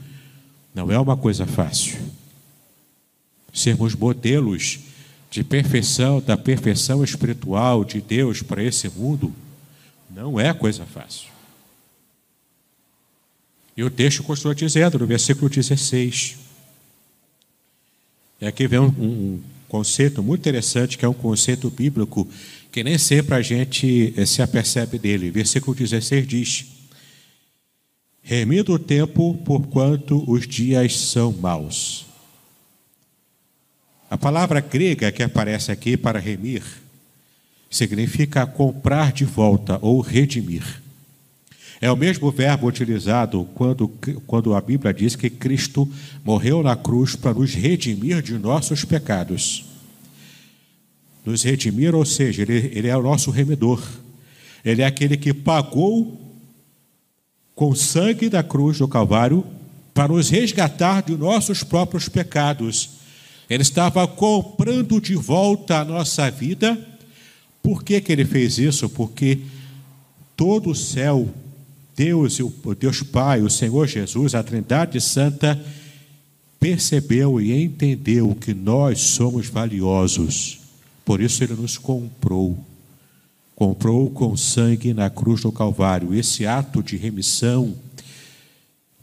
não 0.73 0.91
é 0.91 0.99
uma 0.99 1.17
coisa 1.17 1.45
fácil. 1.45 1.97
Sermos 3.53 3.95
modelos 3.95 4.79
de 5.29 5.43
perfeição, 5.43 6.21
da 6.21 6.37
perfeição 6.37 7.03
espiritual 7.03 7.85
de 7.85 8.01
Deus 8.01 8.41
para 8.41 8.63
esse 8.63 8.89
mundo, 8.89 9.33
não 10.09 10.39
é 10.39 10.53
coisa 10.53 10.85
fácil. 10.85 11.29
E 13.75 13.83
o 13.83 13.89
texto 13.89 14.23
continua 14.23 14.53
dizendo, 14.53 14.99
no 14.99 15.07
versículo 15.07 15.49
16. 15.49 16.37
E 18.41 18.45
aqui 18.45 18.67
vem 18.67 18.79
um, 18.79 18.87
um, 18.87 19.41
conceito 19.71 20.21
muito 20.21 20.41
interessante, 20.41 20.97
que 20.97 21.05
é 21.05 21.07
um 21.07 21.13
conceito 21.13 21.69
bíblico, 21.69 22.27
que 22.69 22.83
nem 22.83 22.97
sempre 22.97 23.35
a 23.35 23.41
gente 23.41 24.13
eh, 24.17 24.25
se 24.25 24.41
apercebe 24.41 24.99
dele. 24.99 25.31
Versículo 25.31 25.73
16 25.73 26.27
diz: 26.27 26.65
Remido 28.21 28.73
o 28.73 28.79
tempo, 28.79 29.33
porquanto 29.45 30.29
os 30.29 30.45
dias 30.45 30.97
são 30.97 31.31
maus. 31.31 32.05
A 34.09 34.17
palavra 34.17 34.59
grega 34.59 35.09
que 35.09 35.23
aparece 35.23 35.71
aqui 35.71 35.95
para 35.95 36.19
remir 36.19 36.63
significa 37.69 38.45
comprar 38.45 39.13
de 39.13 39.23
volta 39.23 39.79
ou 39.81 40.01
redimir. 40.01 40.80
É 41.81 41.91
o 41.91 41.97
mesmo 41.97 42.29
verbo 42.29 42.67
utilizado 42.67 43.49
quando, 43.55 43.87
quando 44.27 44.53
a 44.53 44.61
Bíblia 44.61 44.93
diz 44.93 45.15
que 45.15 45.31
Cristo 45.31 45.89
morreu 46.23 46.61
na 46.61 46.75
cruz 46.75 47.15
para 47.15 47.33
nos 47.33 47.55
redimir 47.55 48.21
de 48.21 48.37
nossos 48.37 48.85
pecados. 48.85 49.65
Nos 51.25 51.41
redimir, 51.41 51.95
ou 51.95 52.05
seja, 52.05 52.43
ele, 52.43 52.69
ele 52.71 52.87
é 52.87 52.95
o 52.95 53.01
nosso 53.01 53.31
remedor. 53.31 53.81
Ele 54.63 54.83
é 54.83 54.85
aquele 54.85 55.17
que 55.17 55.33
pagou 55.33 56.21
com 57.55 57.69
o 57.69 57.75
sangue 57.75 58.29
da 58.29 58.43
cruz 58.43 58.77
do 58.77 58.87
Calvário 58.87 59.43
para 59.91 60.09
nos 60.09 60.29
resgatar 60.29 61.01
de 61.01 61.17
nossos 61.17 61.63
próprios 61.63 62.07
pecados. 62.07 62.91
Ele 63.49 63.63
estava 63.63 64.07
comprando 64.07 65.01
de 65.01 65.15
volta 65.15 65.79
a 65.79 65.85
nossa 65.85 66.29
vida. 66.29 66.77
Por 67.63 67.83
que, 67.83 67.99
que 68.01 68.11
ele 68.11 68.23
fez 68.23 68.59
isso? 68.59 68.87
Porque 68.87 69.39
todo 70.37 70.69
o 70.69 70.75
céu 70.75 71.27
Deus, 72.01 72.39
o 72.39 72.73
Deus 72.73 73.03
Pai, 73.03 73.43
o 73.43 73.49
Senhor 73.49 73.87
Jesus, 73.87 74.33
a 74.33 74.41
Trindade 74.41 74.99
Santa, 74.99 75.63
percebeu 76.59 77.39
e 77.39 77.51
entendeu 77.63 78.33
que 78.33 78.55
nós 78.55 79.01
somos 79.01 79.47
valiosos. 79.47 80.61
Por 81.05 81.21
isso 81.21 81.43
ele 81.43 81.53
nos 81.53 81.77
comprou. 81.77 82.57
Comprou 83.55 84.09
com 84.09 84.35
sangue 84.35 84.95
na 84.95 85.11
cruz 85.11 85.41
do 85.41 85.51
Calvário. 85.51 86.11
Esse 86.11 86.43
ato 86.47 86.81
de 86.81 86.97
remissão 86.97 87.75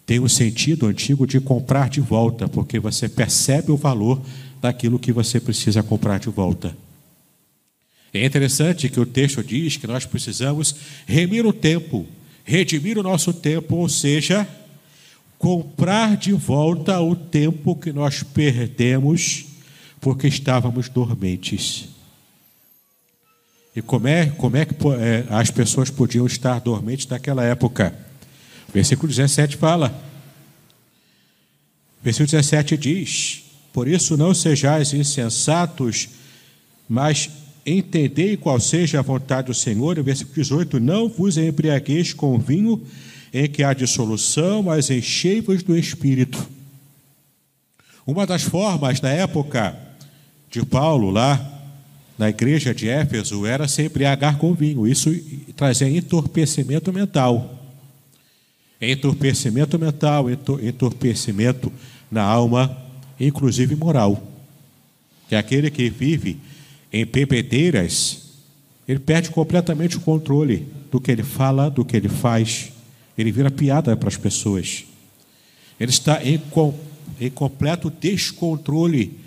tem 0.05 0.19
um 0.19 0.29
sentido 0.29 0.87
antigo 0.87 1.25
de 1.25 1.39
comprar 1.39 1.89
de 1.89 2.01
volta, 2.01 2.49
porque 2.49 2.81
você 2.81 3.09
percebe 3.09 3.71
o 3.71 3.77
valor 3.77 4.21
daquilo 4.61 4.99
que 4.99 5.13
você 5.13 5.39
precisa 5.39 5.85
comprar 5.85 6.19
de 6.19 6.31
volta. 6.31 6.77
É 8.13 8.27
interessante 8.27 8.89
que 8.89 8.99
o 8.99 9.07
texto 9.07 9.45
diz 9.45 9.77
que 9.77 9.87
nós 9.87 10.05
precisamos 10.05 10.75
remir 11.07 11.47
o 11.47 11.53
tempo 11.53 12.05
redimir 12.49 12.99
o 12.99 13.03
nosso 13.03 13.31
tempo, 13.31 13.77
ou 13.77 13.91
seja, 13.91 14.49
comprar 15.39 16.17
de 16.17 16.33
volta 16.33 16.99
o 16.99 17.15
tempo 17.15 17.77
que 17.77 17.93
nós 17.93 18.23
perdemos 18.23 19.45
porque 20.01 20.27
estávamos 20.27 20.89
dormentes. 20.89 21.91
E 23.77 23.83
como 23.83 24.09
é, 24.09 24.31
como 24.31 24.57
é 24.57 24.65
que 24.65 24.75
é, 24.99 25.27
as 25.29 25.51
pessoas 25.51 25.91
podiam 25.91 26.27
estar 26.27 26.59
dormentes 26.61 27.07
naquela 27.07 27.45
época? 27.45 27.95
Versículo 28.73 29.09
17 29.09 29.59
fala. 29.59 29.95
Versículo 32.03 32.31
17 32.31 32.79
diz: 32.79 33.45
Por 33.75 33.87
isso 33.87 34.17
não 34.17 34.33
sejais 34.33 34.95
insensatos, 34.95 36.09
mas 36.89 37.29
entendei 37.69 38.37
qual 38.37 38.59
seja 38.61 38.99
a 38.99 39.03
vontade 39.03 39.49
do 39.49 39.55
Senhor. 39.55 40.01
Versículo 40.03 40.35
18: 40.35 40.81
Não 40.81 41.09
vos 41.09 41.37
embriagueis 41.37 42.13
com 42.13 42.39
vinho 42.39 42.83
em 43.33 43.49
que 43.49 43.63
há 43.63 43.73
dissolução, 43.73 44.63
mas 44.63 44.91
enchei-vos 44.91 45.63
do 45.63 45.77
Espírito. 45.77 46.39
Uma 48.07 48.27
das 48.27 48.43
formas 48.43 49.01
da 49.01 49.11
época 49.11 49.77
de 50.51 50.65
Paulo 50.65 51.11
lá 51.11 51.59
na 52.19 52.31
igreja 52.31 52.75
de 52.75 52.89
Éfeso 52.89 53.47
era 53.47 53.69
se 53.69 53.85
embriagar 53.85 54.39
com 54.39 54.55
vinho. 54.55 54.87
Isso 54.87 55.15
trazia 55.55 55.89
entorpecimento 55.89 56.93
mental. 56.93 57.55
Entorpecimento 58.81 59.79
mental, 59.79 60.27
entorpecimento 60.31 61.73
na 62.11 62.23
alma, 62.23 62.77
inclusive 63.21 63.77
moral. 63.77 64.23
Que 65.29 65.35
é 65.35 65.39
aquele 65.39 65.71
que 65.71 65.91
vive 65.91 66.39
em 66.93 67.05
bebedeiras, 67.05 68.29
ele 68.87 68.99
perde 68.99 69.31
completamente 69.31 69.97
o 69.97 70.01
controle 70.01 70.67
do 70.91 71.01
que 71.01 71.11
ele 71.11 71.23
fala, 71.23 71.71
do 71.71 71.85
que 71.85 71.97
ele 71.97 72.09
faz. 72.09 72.73
Ele 73.17 73.31
vira 73.31 73.51
piada 73.51 73.97
para 73.97 74.09
as 74.09 74.17
pessoas. 74.17 74.85
Ele 75.79 75.91
está 75.91 76.25
em, 76.25 76.41
em 77.21 77.31
completo 77.31 77.91
descontrole 77.91 79.19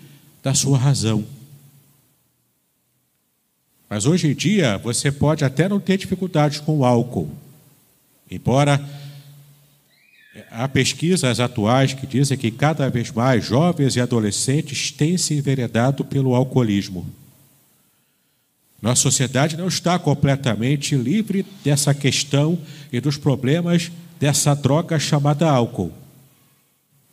da 0.42 0.54
sua 0.54 0.78
razão. 0.78 1.24
Mas 3.88 4.06
hoje 4.06 4.30
em 4.30 4.34
dia 4.34 4.78
você 4.78 5.12
pode 5.12 5.44
até 5.44 5.70
não 5.70 5.80
ter 5.80 5.98
dificuldades 5.98 6.60
com 6.60 6.80
o 6.80 6.86
álcool. 6.86 7.30
Embora 8.30 8.84
há 10.50 10.68
pesquisas 10.68 11.40
atuais 11.40 11.94
que 11.94 12.08
dizem 12.08 12.38
que 12.38 12.50
cada 12.50 12.90
vez 12.90 13.12
mais 13.12 13.46
jovens 13.46 13.96
e 13.96 14.02
adolescentes 14.02 14.92
têm 14.92 15.18
se 15.18 15.36
enveredado 15.36 16.04
pelo 16.06 16.34
alcoolismo. 16.34 17.06
Nossa 18.82 19.02
sociedade 19.04 19.56
não 19.56 19.68
está 19.68 20.00
completamente 20.00 20.96
livre 20.96 21.46
dessa 21.64 21.94
questão 21.94 22.58
e 22.92 23.00
dos 23.00 23.16
problemas 23.16 23.92
dessa 24.20 24.56
droga 24.56 24.98
chamada 24.98 25.50
álcool. 25.50 25.92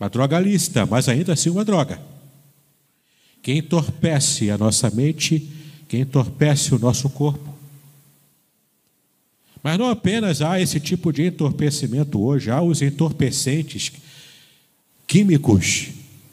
Uma 0.01 0.09
droga 0.09 0.39
lícita, 0.39 0.87
mas 0.87 1.09
ainda 1.09 1.35
assim 1.35 1.51
uma 1.51 1.65
droga. 1.65 2.01
Que 3.43 3.53
entorpece 3.53 4.51
a 4.51 4.57
nossa 4.57 4.91
mente 4.91 5.49
que 5.89 5.97
entorpece 5.97 6.75
o 6.75 6.79
nosso 6.79 7.09
corpo. 7.09 7.57
Mas 9.63 9.79
não 9.79 9.91
apenas 9.91 10.41
há 10.43 10.61
esse 10.61 10.79
tipo 10.79 11.13
de 11.13 11.27
entorpecimento 11.27 12.21
hoje, 12.21 12.51
há 12.51 12.61
os 12.63 12.83
entorpecentes 12.83 13.93
químicos 15.07 15.89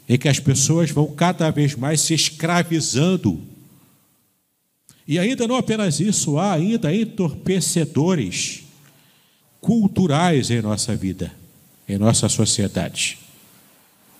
em 0.08 0.16
que 0.16 0.28
as 0.28 0.38
pessoas 0.38 0.90
vão 0.90 1.10
cada 1.10 1.50
vez 1.50 1.74
mais 1.74 2.00
se 2.00 2.14
escravizando. 2.14 3.42
E 5.06 5.18
ainda 5.18 5.46
não 5.46 5.56
apenas 5.56 6.00
isso, 6.00 6.36
há 6.38 6.52
ainda 6.52 6.94
entorpecedores 6.94 8.64
culturais 9.60 10.50
em 10.50 10.60
nossa 10.60 10.96
vida, 10.96 11.32
em 11.88 11.96
nossa 11.96 12.28
sociedade. 12.28 13.18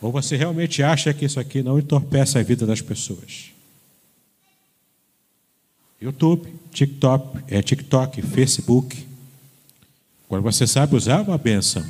Ou 0.00 0.12
você 0.12 0.36
realmente 0.36 0.82
acha 0.82 1.12
que 1.12 1.24
isso 1.24 1.40
aqui 1.40 1.62
não 1.62 1.78
entorpece 1.78 2.38
a 2.38 2.42
vida 2.42 2.66
das 2.66 2.80
pessoas? 2.80 3.50
YouTube, 6.00 6.52
TikTok, 6.70 7.44
é, 7.48 7.62
TikTok, 7.62 8.22
Facebook. 8.22 9.06
Quando 10.28 10.42
você 10.42 10.66
sabe 10.66 10.94
usar, 10.94 11.20
é 11.20 11.22
uma 11.22 11.38
benção. 11.38 11.84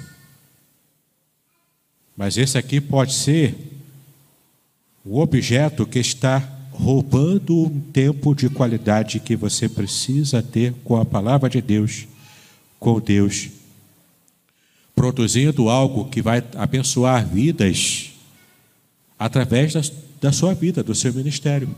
Mas 2.17 2.39
esse 2.39 2.57
aqui 2.57 2.81
pode 2.81 3.13
ser 3.13 3.55
o 5.05 5.21
objeto 5.21 5.85
que 5.85 5.99
está 5.99 6.56
roubando 6.79 7.57
um 7.57 7.81
tempo 7.81 8.35
de 8.35 8.51
qualidade 8.51 9.19
que 9.19 9.35
você 9.35 9.69
precisa 9.69 10.43
ter 10.43 10.75
com 10.85 10.97
a 10.97 11.05
palavra 11.05 11.49
de 11.49 11.63
Deus, 11.63 12.07
com 12.79 13.01
Deus, 13.01 13.49
produzindo 14.95 15.71
algo 15.71 16.05
que 16.05 16.21
vai 16.21 16.45
abençoar 16.55 17.27
vidas 17.27 18.13
através 19.19 19.73
da, 19.73 19.81
da 20.21 20.33
sua 20.33 20.53
vida, 20.53 20.83
do 20.83 20.95
seu 20.95 21.13
ministério. 21.15 21.75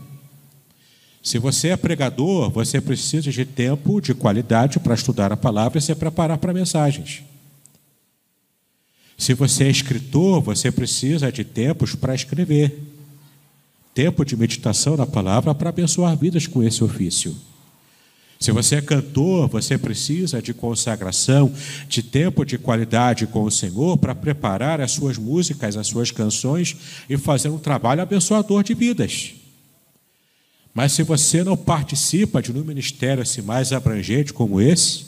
Se 1.23 1.39
você 1.39 1.69
é 1.69 1.77
pregador, 1.77 2.49
você 2.49 2.81
precisa 2.81 3.31
de 3.31 3.45
tempo 3.45 4.01
de 4.01 4.13
qualidade 4.13 4.79
para 4.79 4.95
estudar 4.95 5.31
a 5.31 5.37
palavra 5.37 5.79
e 5.79 5.81
se 5.81 5.95
preparar 5.95 6.37
para 6.37 6.53
mensagens. 6.53 7.23
Se 9.17 9.33
você 9.33 9.65
é 9.65 9.69
escritor, 9.69 10.41
você 10.41 10.71
precisa 10.71 11.31
de 11.31 11.43
tempos 11.43 11.95
para 11.95 12.15
escrever. 12.15 12.88
Tempo 13.99 14.23
de 14.23 14.37
meditação 14.37 14.95
na 14.95 15.05
palavra 15.05 15.53
para 15.53 15.67
abençoar 15.67 16.15
vidas 16.15 16.47
com 16.47 16.63
esse 16.63 16.81
ofício. 16.81 17.35
Se 18.39 18.49
você 18.49 18.75
é 18.75 18.81
cantor, 18.81 19.49
você 19.49 19.77
precisa 19.77 20.41
de 20.41 20.53
consagração, 20.53 21.53
de 21.85 22.01
tempo 22.01 22.45
de 22.45 22.57
qualidade 22.57 23.27
com 23.27 23.43
o 23.43 23.51
Senhor 23.51 23.97
para 23.97 24.15
preparar 24.15 24.79
as 24.79 24.91
suas 24.91 25.17
músicas, 25.17 25.75
as 25.75 25.87
suas 25.87 26.11
canções 26.11 26.77
e 27.09 27.17
fazer 27.17 27.49
um 27.49 27.57
trabalho 27.57 28.01
abençoador 28.01 28.63
de 28.63 28.73
vidas. 28.73 29.33
Mas 30.73 30.93
se 30.93 31.03
você 31.03 31.43
não 31.43 31.57
participa 31.57 32.41
de 32.41 32.53
um 32.53 32.63
ministério 32.63 33.21
assim 33.21 33.41
mais 33.41 33.73
abrangente 33.73 34.31
como 34.31 34.61
esse, 34.61 35.07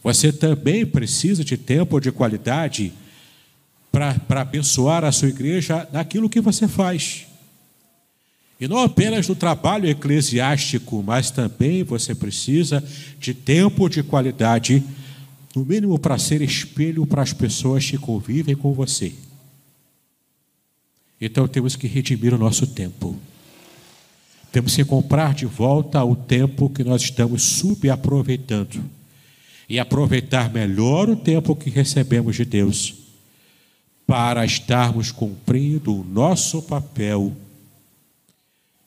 você 0.00 0.32
também 0.32 0.86
precisa 0.86 1.42
de 1.42 1.56
tempo 1.56 1.98
de 1.98 2.12
qualidade 2.12 2.92
para 3.90 4.42
abençoar 4.42 5.02
a 5.02 5.10
sua 5.10 5.26
igreja 5.26 5.88
naquilo 5.92 6.30
que 6.30 6.40
você 6.40 6.68
faz. 6.68 7.26
E 8.58 8.66
não 8.66 8.78
apenas 8.78 9.28
no 9.28 9.34
trabalho 9.34 9.88
eclesiástico, 9.88 11.02
mas 11.02 11.30
também 11.30 11.82
você 11.82 12.14
precisa 12.14 12.82
de 13.18 13.34
tempo 13.34 13.88
de 13.88 14.02
qualidade, 14.02 14.82
no 15.54 15.64
mínimo 15.64 15.98
para 15.98 16.18
ser 16.18 16.40
espelho 16.40 17.06
para 17.06 17.22
as 17.22 17.32
pessoas 17.32 17.88
que 17.88 17.98
convivem 17.98 18.56
com 18.56 18.72
você. 18.72 19.12
Então 21.20 21.46
temos 21.46 21.76
que 21.76 21.86
redimir 21.86 22.34
o 22.34 22.38
nosso 22.38 22.66
tempo. 22.66 23.16
Temos 24.52 24.74
que 24.74 24.84
comprar 24.84 25.34
de 25.34 25.44
volta 25.44 26.02
o 26.02 26.16
tempo 26.16 26.70
que 26.70 26.82
nós 26.82 27.02
estamos 27.02 27.42
subaproveitando 27.42 28.82
e 29.68 29.78
aproveitar 29.78 30.50
melhor 30.50 31.10
o 31.10 31.16
tempo 31.16 31.56
que 31.56 31.68
recebemos 31.68 32.36
de 32.36 32.44
Deus 32.44 32.94
para 34.06 34.44
estarmos 34.44 35.10
cumprindo 35.10 36.00
o 36.00 36.04
nosso 36.04 36.62
papel 36.62 37.34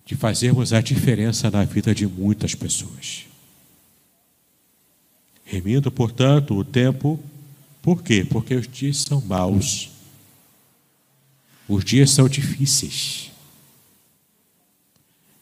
de 0.09 0.15
fazermos 0.15 0.73
a 0.73 0.81
diferença 0.81 1.51
na 1.51 1.63
vida 1.63 1.93
de 1.93 2.07
muitas 2.07 2.55
pessoas. 2.55 3.27
Remindo, 5.45 5.91
portanto, 5.91 6.55
o 6.55 6.63
tempo, 6.63 7.19
por 7.79 8.01
quê? 8.01 8.25
Porque 8.27 8.55
os 8.55 8.67
dias 8.67 8.97
são 9.07 9.21
maus, 9.21 9.91
os 11.67 11.85
dias 11.85 12.09
são 12.09 12.27
difíceis. 12.27 13.29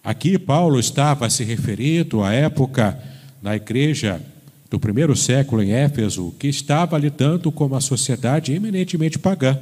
Aqui 0.04 0.38
Paulo 0.38 0.82
estava 0.82 1.30
se 1.30 1.46
referindo 1.46 2.22
à 2.22 2.34
época 2.34 3.02
na 3.42 3.56
igreja 3.56 4.22
do 4.70 4.78
primeiro 4.78 5.16
século 5.16 5.64
em 5.64 5.72
Éfeso, 5.72 6.36
que 6.38 6.50
estava 6.50 6.98
lidando 6.98 7.54
com 7.54 7.68
uma 7.68 7.80
sociedade 7.80 8.52
eminentemente 8.52 9.18
pagã, 9.18 9.58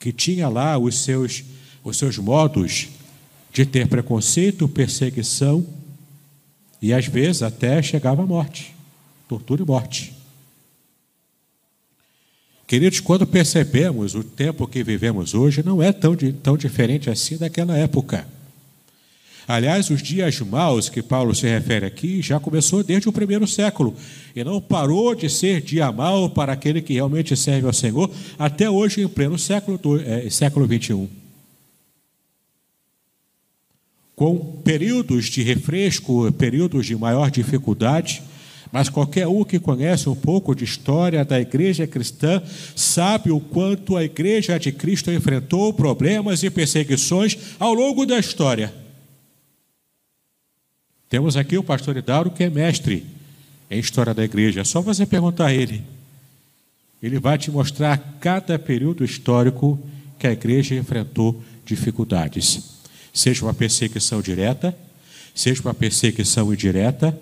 que 0.00 0.14
tinha 0.14 0.48
lá 0.48 0.78
os 0.78 0.96
seus, 0.96 1.44
os 1.84 1.98
seus 1.98 2.16
modos 2.16 2.88
de 3.58 3.66
ter 3.66 3.88
preconceito, 3.88 4.68
perseguição 4.68 5.66
e 6.80 6.92
às 6.92 7.08
vezes 7.08 7.42
até 7.42 7.82
chegava 7.82 8.22
à 8.22 8.26
morte, 8.26 8.72
tortura 9.28 9.62
e 9.62 9.66
morte. 9.66 10.14
Queridos, 12.68 13.00
quando 13.00 13.26
percebemos 13.26 14.14
o 14.14 14.22
tempo 14.22 14.68
que 14.68 14.84
vivemos 14.84 15.34
hoje, 15.34 15.64
não 15.64 15.82
é 15.82 15.90
tão, 15.90 16.14
tão 16.40 16.56
diferente 16.56 17.10
assim 17.10 17.36
daquela 17.36 17.76
época. 17.76 18.28
Aliás, 19.48 19.90
os 19.90 20.00
dias 20.00 20.38
maus 20.38 20.88
que 20.88 21.02
Paulo 21.02 21.34
se 21.34 21.48
refere 21.48 21.86
aqui 21.86 22.22
já 22.22 22.38
começou 22.38 22.84
desde 22.84 23.08
o 23.08 23.12
primeiro 23.12 23.48
século 23.48 23.96
e 24.36 24.44
não 24.44 24.60
parou 24.60 25.16
de 25.16 25.28
ser 25.28 25.62
dia 25.62 25.90
mau 25.90 26.30
para 26.30 26.52
aquele 26.52 26.80
que 26.80 26.92
realmente 26.92 27.36
serve 27.36 27.66
ao 27.66 27.72
Senhor 27.72 28.08
até 28.38 28.70
hoje, 28.70 29.02
em 29.02 29.08
pleno 29.08 29.36
século, 29.36 29.80
é, 30.06 30.30
século 30.30 30.64
21. 30.64 31.27
Com 34.18 34.36
períodos 34.64 35.26
de 35.26 35.42
refresco, 35.42 36.30
períodos 36.32 36.84
de 36.84 36.96
maior 36.96 37.30
dificuldade, 37.30 38.20
Mas 38.70 38.88
qualquer 38.88 39.26
um 39.26 39.44
que 39.44 39.58
conhece 39.58 40.08
um 40.08 40.14
pouco 40.14 40.54
de 40.54 40.64
história 40.64 41.24
da 41.24 41.40
igreja 41.40 41.86
cristã 41.86 42.42
sabe 42.76 43.30
o 43.30 43.40
quanto 43.40 43.96
a 43.96 44.04
igreja 44.04 44.58
de 44.58 44.72
Cristo 44.72 45.10
enfrentou 45.10 45.72
problemas 45.72 46.42
e 46.42 46.50
perseguições 46.50 47.38
ao 47.58 47.72
longo 47.72 48.04
da 48.04 48.18
história. 48.18 48.72
Temos 51.08 51.36
aqui 51.36 51.56
o 51.56 51.64
pastor 51.64 51.96
Hidauro, 51.96 52.30
que 52.30 52.44
é 52.44 52.50
mestre 52.50 53.06
em 53.70 53.78
história 53.78 54.12
da 54.12 54.22
igreja. 54.22 54.60
É 54.60 54.64
só 54.64 54.82
você 54.82 55.06
perguntar 55.06 55.46
a 55.46 55.54
ele. 55.54 55.82
Ele 57.02 57.18
vai 57.18 57.38
te 57.38 57.50
mostrar 57.50 58.18
cada 58.20 58.58
período 58.58 59.04
histórico 59.04 59.78
que 60.18 60.26
a 60.26 60.32
igreja 60.32 60.74
enfrentou 60.74 61.42
dificuldades. 61.64 62.77
Seja 63.12 63.44
uma 63.44 63.54
perseguição 63.54 64.20
direta, 64.20 64.76
seja 65.34 65.62
uma 65.62 65.74
perseguição 65.74 66.52
indireta, 66.52 67.18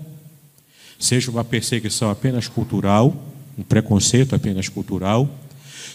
seja 0.98 1.30
uma 1.30 1.44
perseguição 1.44 2.10
apenas 2.10 2.48
cultural, 2.48 3.14
um 3.58 3.62
preconceito 3.62 4.34
apenas 4.34 4.68
cultural, 4.68 5.28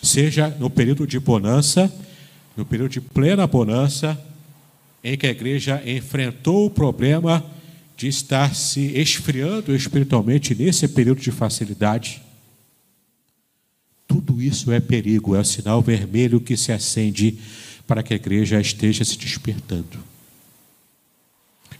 seja 0.02 0.50
no 0.60 0.70
período 0.70 1.06
de 1.06 1.20
bonança, 1.20 1.92
no 2.56 2.66
período 2.66 2.92
de 2.92 3.02
plena 3.02 3.46
bonança, 3.48 4.20
em 5.04 5.18
que 5.18 5.28
a 5.28 5.32
igreja 5.32 5.82
enfrentou 5.86 6.66
o 6.66 6.70
problema 6.70 7.44
de 7.98 8.08
estar 8.08 8.56
se 8.56 8.98
esfriando 8.98 9.76
espiritualmente 9.76 10.56
nesse 10.56 10.88
período 10.88 11.22
de 11.22 11.32
facilidade. 11.32 12.22
Tudo 14.08 14.42
isso 14.42 14.72
é 14.72 14.80
perigo, 14.80 15.36
é 15.36 15.40
o 15.40 15.46
sinal 15.46 15.82
vermelho 15.82 16.42
que 16.42 16.58
se 16.58 16.72
acende 16.72 17.38
para 17.88 18.04
que 18.04 18.14
a 18.14 18.16
igreja 18.16 18.60
esteja 18.60 19.04
se 19.04 19.18
despertando. 19.18 20.12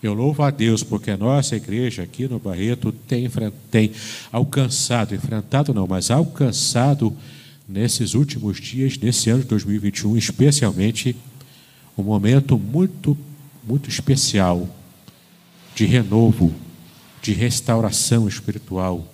Eu 0.02 0.14
louvo 0.14 0.42
a 0.42 0.50
Deus 0.50 0.82
porque 0.82 1.12
a 1.12 1.18
nossa 1.18 1.56
igreja 1.56 2.02
aqui 2.02 2.28
no 2.28 2.40
Barreto 2.40 2.92
tem, 2.92 3.30
tem 3.70 3.92
alcançado, 4.32 5.14
enfrentado 5.14 5.74
não, 5.74 5.86
mas 5.86 6.10
alcançado 6.10 7.16
nesses 7.70 8.16
últimos 8.16 8.60
dias, 8.60 8.98
nesse 8.98 9.30
ano 9.30 9.44
de 9.44 9.48
2021, 9.48 10.18
especialmente, 10.18 11.16
um 11.96 12.02
momento 12.02 12.58
muito, 12.58 13.16
muito 13.64 13.90
especial 13.90 14.68
de 15.76 15.86
renovo, 15.86 16.54
de 17.22 17.32
restauração 17.32 18.28
espiritual, 18.28 19.08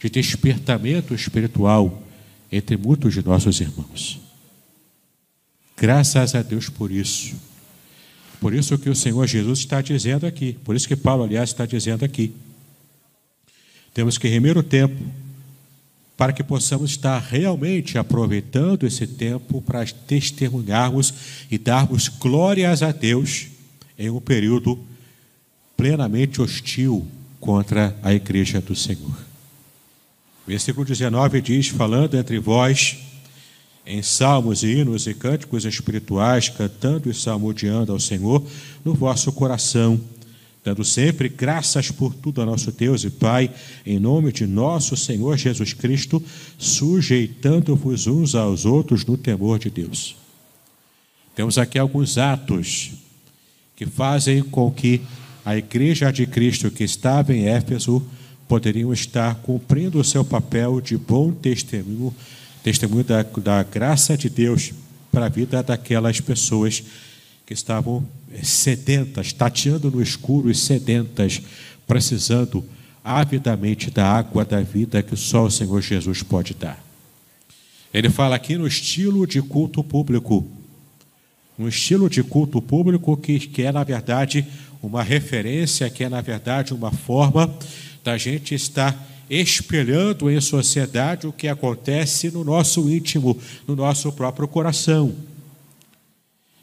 de 0.00 0.08
despertamento 0.08 1.14
espiritual 1.14 2.02
entre 2.50 2.76
muitos 2.76 3.12
de 3.12 3.22
nossos 3.22 3.60
irmãos. 3.60 4.23
Graças 5.76 6.34
a 6.34 6.42
Deus 6.42 6.68
por 6.68 6.90
isso. 6.90 7.34
Por 8.40 8.54
isso 8.54 8.78
que 8.78 8.90
o 8.90 8.94
Senhor 8.94 9.26
Jesus 9.26 9.60
está 9.60 9.80
dizendo 9.80 10.26
aqui, 10.26 10.58
por 10.64 10.76
isso 10.76 10.86
que 10.86 10.96
Paulo, 10.96 11.24
aliás, 11.24 11.50
está 11.50 11.64
dizendo 11.64 12.04
aqui. 12.04 12.34
Temos 13.92 14.18
que 14.18 14.28
remir 14.28 14.58
o 14.58 14.62
tempo 14.62 15.02
para 16.16 16.32
que 16.32 16.44
possamos 16.44 16.90
estar 16.90 17.18
realmente 17.18 17.98
aproveitando 17.98 18.86
esse 18.86 19.06
tempo 19.06 19.60
para 19.62 19.84
testemunharmos 19.84 21.12
e 21.50 21.58
darmos 21.58 22.08
glórias 22.08 22.82
a 22.82 22.92
Deus 22.92 23.46
em 23.98 24.10
um 24.10 24.20
período 24.20 24.78
plenamente 25.76 26.40
hostil 26.40 27.06
contra 27.40 27.96
a 28.02 28.14
igreja 28.14 28.60
do 28.60 28.76
Senhor. 28.76 29.16
Versículo 30.46 30.84
19 30.84 31.40
diz: 31.40 31.68
Falando 31.68 32.16
entre 32.16 32.38
vós 32.38 32.98
em 33.86 34.02
salmos 34.02 34.62
e 34.62 34.68
hinos 34.68 35.06
e 35.06 35.14
cânticos 35.14 35.64
espirituais, 35.64 36.48
cantando 36.48 37.10
e 37.10 37.14
salmodiando 37.14 37.92
ao 37.92 38.00
Senhor 38.00 38.42
no 38.84 38.94
vosso 38.94 39.30
coração, 39.32 40.00
dando 40.64 40.84
sempre 40.84 41.28
graças 41.28 41.90
por 41.90 42.14
tudo 42.14 42.40
a 42.40 42.46
nosso 42.46 42.72
Deus 42.72 43.04
e 43.04 43.10
Pai, 43.10 43.50
em 43.84 43.98
nome 43.98 44.32
de 44.32 44.46
nosso 44.46 44.96
Senhor 44.96 45.36
Jesus 45.36 45.74
Cristo, 45.74 46.22
sujeitando-vos 46.56 48.06
uns 48.06 48.34
aos 48.34 48.64
outros 48.64 49.04
no 49.04 49.18
temor 49.18 49.58
de 49.58 49.68
Deus. 49.68 50.16
Temos 51.36 51.58
aqui 51.58 51.78
alguns 51.78 52.16
atos 52.16 52.92
que 53.76 53.84
fazem 53.84 54.42
com 54.42 54.70
que 54.70 55.02
a 55.44 55.56
igreja 55.56 56.10
de 56.10 56.26
Cristo 56.26 56.70
que 56.70 56.84
estava 56.84 57.34
em 57.34 57.48
Éfeso 57.48 58.02
poderiam 58.48 58.92
estar 58.92 59.34
cumprindo 59.36 59.98
o 59.98 60.04
seu 60.04 60.24
papel 60.24 60.80
de 60.80 60.96
bom 60.96 61.32
testemunho 61.32 62.14
testemunho 62.64 63.04
da, 63.04 63.22
da 63.22 63.62
graça 63.62 64.16
de 64.16 64.30
Deus 64.30 64.72
para 65.12 65.26
a 65.26 65.28
vida 65.28 65.62
daquelas 65.62 66.18
pessoas 66.18 66.82
que 67.44 67.52
estavam 67.52 68.02
eh, 68.32 68.42
sedentas, 68.42 69.34
tateando 69.34 69.90
no 69.90 70.00
escuro 70.00 70.50
e 70.50 70.54
sedentas, 70.54 71.42
precisando 71.86 72.64
avidamente 73.04 73.90
da 73.90 74.10
água 74.10 74.46
da 74.46 74.62
vida 74.62 75.02
que 75.02 75.14
só 75.14 75.44
o 75.44 75.50
Senhor 75.50 75.82
Jesus 75.82 76.22
pode 76.22 76.54
dar. 76.54 76.82
Ele 77.92 78.08
fala 78.08 78.34
aqui 78.34 78.56
no 78.56 78.66
estilo 78.66 79.26
de 79.26 79.42
culto 79.42 79.84
público, 79.84 80.48
um 81.58 81.68
estilo 81.68 82.08
de 82.08 82.22
culto 82.22 82.62
público 82.62 83.14
que, 83.14 83.38
que 83.40 83.62
é, 83.62 83.70
na 83.70 83.84
verdade, 83.84 84.44
uma 84.82 85.02
referência, 85.02 85.90
que 85.90 86.02
é, 86.02 86.08
na 86.08 86.22
verdade, 86.22 86.72
uma 86.72 86.90
forma 86.90 87.54
da 88.02 88.16
gente 88.16 88.54
estar 88.54 89.13
espelhando 89.28 90.30
em 90.30 90.40
sociedade 90.40 91.26
o 91.26 91.32
que 91.32 91.48
acontece 91.48 92.30
no 92.30 92.44
nosso 92.44 92.88
íntimo, 92.90 93.36
no 93.66 93.74
nosso 93.74 94.12
próprio 94.12 94.46
coração. 94.46 95.14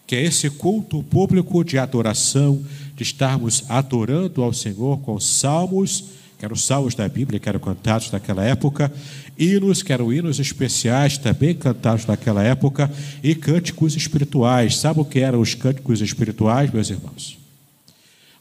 Que 0.06 0.15
é 0.15 0.24
esse 0.24 0.50
culto 0.50 1.02
público 1.04 1.63
de 1.63 1.78
adoração, 1.78 2.63
de 2.95 3.04
estarmos 3.04 3.63
adorando 3.69 4.43
ao 4.43 4.54
Senhor 4.54 5.00
com 5.00 5.19
salmos, 5.19 6.06
que 6.38 6.45
eram 6.45 6.56
os 6.56 6.63
salmos 6.63 6.95
da 6.95 7.08
Bíblia, 7.08 7.39
que 7.39 7.47
eram 7.47 7.60
cantados 7.60 8.12
naquela 8.12 8.43
época, 8.43 8.91
hinos, 9.38 9.84
que 9.84 9.93
eram 9.93 10.12
hinos 10.12 10.39
especiais, 10.39 11.17
também 11.17 11.54
cantados 11.54 12.06
naquela 12.06 12.43
época, 12.43 12.91
e 13.24 13.36
cânticos 13.36 13.95
espirituais. 13.95 14.78
Sabe 14.78 15.00
o 15.00 15.06
que 15.06 15.19
eram 15.19 15.39
os 15.39 15.54
cânticos 15.54 16.02
espirituais, 16.02 16.71
meus 16.71 16.89
irmãos? 16.89 17.40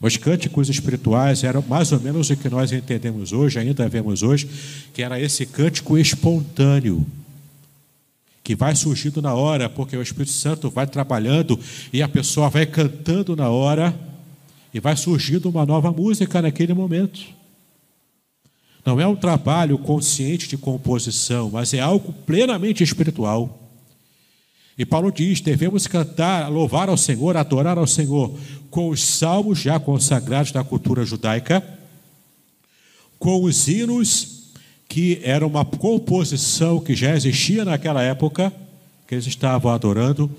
Os 0.00 0.16
cânticos 0.16 0.70
espirituais 0.70 1.44
eram 1.44 1.62
mais 1.68 1.92
ou 1.92 2.00
menos 2.00 2.30
o 2.30 2.36
que 2.36 2.48
nós 2.48 2.72
entendemos 2.72 3.32
hoje, 3.32 3.58
ainda 3.58 3.86
vemos 3.86 4.22
hoje, 4.22 4.48
que 4.94 5.02
era 5.02 5.20
esse 5.20 5.44
cântico 5.44 5.98
espontâneo, 5.98 7.06
que 8.42 8.54
vai 8.54 8.74
surgindo 8.74 9.20
na 9.20 9.34
hora, 9.34 9.68
porque 9.68 9.94
o 9.94 10.02
Espírito 10.02 10.32
Santo 10.32 10.70
vai 10.70 10.86
trabalhando 10.86 11.60
e 11.92 12.00
a 12.00 12.08
pessoa 12.08 12.48
vai 12.48 12.64
cantando 12.64 13.36
na 13.36 13.50
hora 13.50 13.94
e 14.72 14.80
vai 14.80 14.96
surgindo 14.96 15.50
uma 15.50 15.66
nova 15.66 15.92
música 15.92 16.40
naquele 16.40 16.72
momento. 16.72 17.20
Não 18.84 18.98
é 18.98 19.06
um 19.06 19.14
trabalho 19.14 19.76
consciente 19.76 20.48
de 20.48 20.56
composição, 20.56 21.50
mas 21.50 21.74
é 21.74 21.80
algo 21.80 22.14
plenamente 22.24 22.82
espiritual. 22.82 23.59
E 24.80 24.86
Paulo 24.86 25.12
diz: 25.12 25.42
devemos 25.42 25.86
cantar, 25.86 26.50
louvar 26.50 26.88
ao 26.88 26.96
Senhor, 26.96 27.36
adorar 27.36 27.76
ao 27.76 27.86
Senhor 27.86 28.32
com 28.70 28.88
os 28.88 29.04
salmos 29.04 29.58
já 29.58 29.78
consagrados 29.78 30.52
da 30.52 30.64
cultura 30.64 31.04
judaica, 31.04 31.62
com 33.18 33.42
os 33.42 33.68
hinos, 33.68 34.54
que 34.88 35.20
era 35.22 35.46
uma 35.46 35.66
composição 35.66 36.80
que 36.80 36.94
já 36.94 37.14
existia 37.14 37.62
naquela 37.62 38.02
época, 38.02 38.50
que 39.06 39.14
eles 39.14 39.26
estavam 39.26 39.70
adorando, 39.70 40.30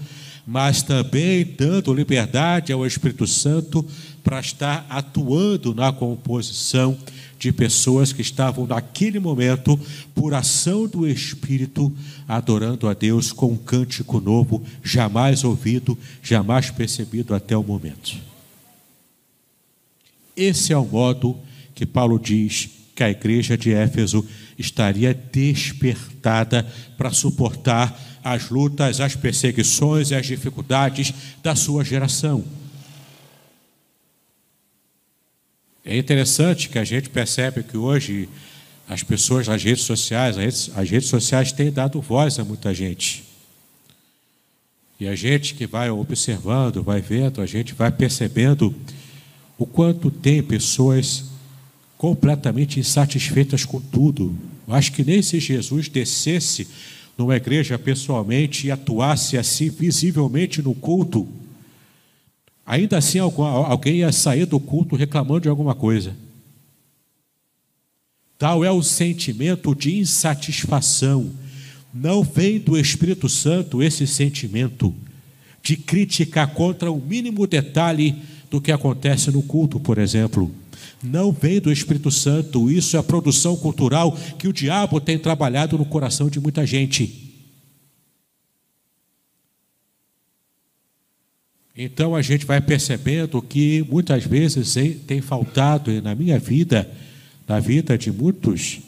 mas 0.46 0.82
também 0.82 1.46
dando 1.58 1.94
liberdade 1.94 2.74
ao 2.74 2.86
Espírito 2.86 3.28
Santo 3.28 3.86
para 4.24 4.40
estar 4.40 4.86
atuando 4.90 5.74
na 5.74 5.92
composição 5.92 6.98
de 7.42 7.52
pessoas 7.52 8.14
que 8.14 8.22
estavam 8.22 8.68
naquele 8.68 9.20
momento, 9.20 9.80
por 10.14 10.34
ação 10.36 10.88
do 10.88 11.08
Espírito, 11.08 11.92
adorando 12.28 12.88
a 12.88 12.94
Deus 12.94 13.32
com 13.32 13.48
um 13.48 13.58
cântico 13.58 14.20
novo, 14.20 14.64
jamais 14.84 15.44
ouvido, 15.44 15.98
jamais 16.22 16.70
percebido 16.70 17.34
até 17.34 17.58
o 17.58 17.64
momento. 17.64 18.16
Esse 20.38 20.72
é 20.72 20.78
o 20.78 20.86
modo 20.86 21.36
que 21.74 21.84
Paulo 21.84 22.20
diz 22.20 22.70
que 22.96 23.04
a 23.04 23.10
igreja 23.10 23.58
de 23.58 23.74
Éfeso 23.74 24.24
estaria 24.58 25.12
despertada 25.12 26.64
para 26.96 27.12
suportar 27.12 28.11
as 28.24 28.50
lutas, 28.50 29.00
as 29.00 29.16
perseguições 29.16 30.12
e 30.12 30.16
as 30.16 30.26
dificuldades 30.26 31.14
da 31.42 31.56
sua 31.56 31.84
geração. 31.84 32.44
É 35.84 35.98
interessante 35.98 36.70
que 36.70 36.78
a 36.78 36.84
gente 36.84 37.10
percebe 37.10 37.64
que 37.64 37.76
hoje 37.76 38.30
as 38.88 39.04
pessoas 39.04 39.48
nas 39.48 39.64
redes 39.64 39.84
sociais, 39.84 40.38
as 40.38 40.44
redes, 40.44 40.72
as 40.76 40.90
redes 40.90 41.10
sociais 41.10 41.52
têm 41.52 41.72
dado 41.72 42.02
voz 42.02 42.38
a 42.38 42.44
muita 42.44 42.74
gente. 42.74 43.24
E 45.00 45.08
a 45.08 45.16
gente 45.16 45.56
que 45.56 45.66
vai 45.66 45.90
observando, 45.90 46.84
vai 46.84 47.02
vendo, 47.02 47.42
a 47.42 47.46
gente 47.48 47.74
vai 47.74 47.92
percebendo 47.92 48.76
o 49.58 49.66
quanto 49.66 50.12
tem 50.12 50.44
pessoas 50.44 51.24
completamente 51.98 52.80
insatisfeitas 52.80 53.66
com 53.66 53.82
tudo. 53.82 54.36
Eu 54.68 54.74
acho 54.76 54.92
que 54.92 55.04
nem 55.04 55.22
se 55.22 55.40
Jesus 55.40 55.88
descesse 55.88 56.68
numa 57.22 57.36
igreja 57.36 57.78
pessoalmente 57.78 58.68
e 58.68 58.72
atuasse 58.72 59.38
assim 59.38 59.70
visivelmente 59.70 60.60
no 60.62 60.74
culto, 60.74 61.28
ainda 62.66 62.98
assim 62.98 63.20
alguém 63.20 63.98
ia 63.98 64.12
sair 64.12 64.46
do 64.46 64.60
culto 64.60 64.96
reclamando 64.96 65.42
de 65.42 65.50
alguma 65.50 65.76
coisa. 65.76 66.16
Tal 68.40 68.66
é 68.66 68.72
o 68.72 68.82
sentimento 68.82 69.76
de 69.76 70.00
insatisfação. 70.00 71.30
Não 71.94 72.24
vem 72.24 72.58
do 72.58 72.76
Espírito 72.76 73.30
Santo 73.30 73.84
esse 73.84 74.08
sentimento 74.08 74.92
de 75.62 75.78
crítica 75.78 76.48
contra 76.48 76.92
o 76.92 77.00
mínimo 77.00 77.46
detalhe 77.46 78.16
do 78.50 78.60
que 78.60 78.72
acontece 78.72 79.30
no 79.30 79.44
culto, 79.44 79.80
por 79.80 80.00
exemplo. 80.00 80.52
Não 81.04 81.32
vem 81.32 81.60
do 81.60 81.72
Espírito 81.72 82.12
Santo, 82.12 82.70
isso 82.70 82.96
é 82.96 83.00
a 83.00 83.04
produção 83.04 83.56
cultural 83.56 84.18
que 84.38 84.48
o 84.48 84.54
diabo 84.54 85.00
tem 85.00 85.18
trabalhado 85.18 85.78
no 85.78 85.86
coração 85.86 86.30
de 86.30 86.40
muita 86.40 86.66
gente. 86.66 87.32
Então 91.76 92.16
a 92.16 92.22
gente 92.22 92.46
vai 92.46 92.62
percebendo 92.62 93.42
que 93.42 93.86
muitas 93.90 94.26
vezes 94.26 94.76
tem 95.08 95.22
faltado 95.22 96.02
na 96.02 96.14
minha 96.14 96.38
vida 96.38 96.90
na 97.48 97.60
vida 97.60 97.98
de 97.98 98.12
muitos 98.12 98.80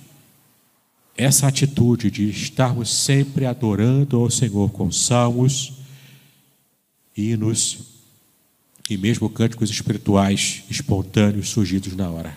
essa 1.17 1.47
atitude 1.47 2.09
de 2.09 2.29
estarmos 2.29 2.89
sempre 2.89 3.45
adorando 3.45 4.17
ao 4.17 4.29
Senhor 4.29 4.71
com 4.71 4.89
salmos, 4.91 5.73
hinos 7.15 7.92
e 8.89 8.97
mesmo 8.97 9.29
cânticos 9.29 9.69
espirituais 9.69 10.63
espontâneos 10.69 11.49
surgidos 11.49 11.95
na 11.95 12.09
hora. 12.09 12.35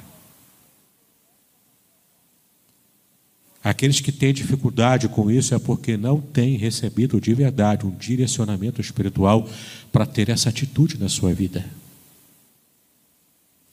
Aqueles 3.63 4.01
que 4.01 4.13
têm 4.13 4.33
dificuldade 4.33 5.09
com 5.09 5.29
isso 5.29 5.55
é 5.55 5.59
porque 5.59 5.97
não 5.97 6.21
têm 6.21 6.57
recebido 6.57 7.21
de 7.21 7.35
verdade 7.35 7.85
um 7.85 7.91
direcionamento 7.91 8.81
espiritual 8.81 9.49
para 9.91 10.07
ter 10.07 10.29
essa 10.29 10.49
atitude 10.49 10.99
na 10.99 11.09
sua 11.09 11.35
vida. 11.35 11.69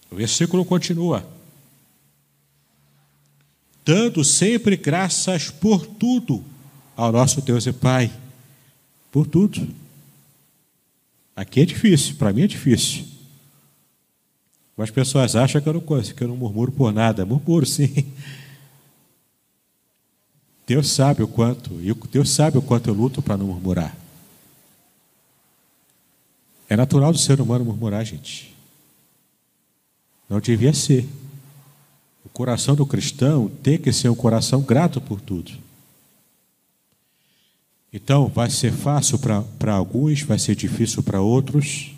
O 0.10 0.16
versículo 0.16 0.66
continua 0.66 1.28
dando 3.86 4.24
sempre 4.24 4.78
graças 4.78 5.50
por 5.50 5.86
tudo 5.86 6.44
ao 6.96 7.12
nosso 7.12 7.42
Deus 7.42 7.66
e 7.66 7.74
Pai. 7.74 8.12
Por 9.12 9.28
tudo. 9.28 9.68
Aqui 11.36 11.62
é 11.62 11.66
difícil, 11.66 12.16
para 12.16 12.32
mim 12.32 12.44
é 12.44 12.48
difícil. 12.48 13.06
As 14.78 14.92
pessoas 14.92 15.36
acham 15.36 15.62
que 15.62 15.70
eu 15.70 15.74
não 15.74 15.82
que 15.82 16.24
eu 16.24 16.28
não 16.28 16.36
murmuro 16.36 16.72
por 16.72 16.92
nada. 16.92 17.26
Murmuro 17.26 17.66
sim. 17.66 18.12
Deus 20.66 20.90
sabe 20.90 21.22
o 21.22 21.28
quanto, 21.28 21.80
e 21.82 21.94
Deus 22.10 22.30
sabe 22.30 22.58
o 22.58 22.62
quanto 22.62 22.90
eu 22.90 22.94
luto 22.94 23.22
para 23.22 23.36
não 23.36 23.48
murmurar. 23.48 23.96
É 26.70 26.76
natural 26.76 27.12
do 27.12 27.18
ser 27.18 27.42
humano 27.42 27.66
murmurar, 27.66 28.06
gente. 28.06 28.56
Não 30.30 30.40
devia 30.40 30.74
ser 30.74 31.08
coração 32.34 32.74
do 32.74 32.86
cristão 32.86 33.50
tem 33.62 33.78
que 33.78 33.94
ser 33.94 34.10
um 34.10 34.16
coração 34.16 34.62
grato 34.62 35.00
por 35.00 35.22
tudo. 35.22 35.52
Então, 37.94 38.28
vai 38.28 38.50
ser 38.50 38.74
fácil 38.74 39.20
para 39.20 39.74
alguns, 39.74 40.24
vai 40.24 40.40
ser 40.40 40.56
difícil 40.56 41.04
para 41.04 41.22
outros, 41.22 41.92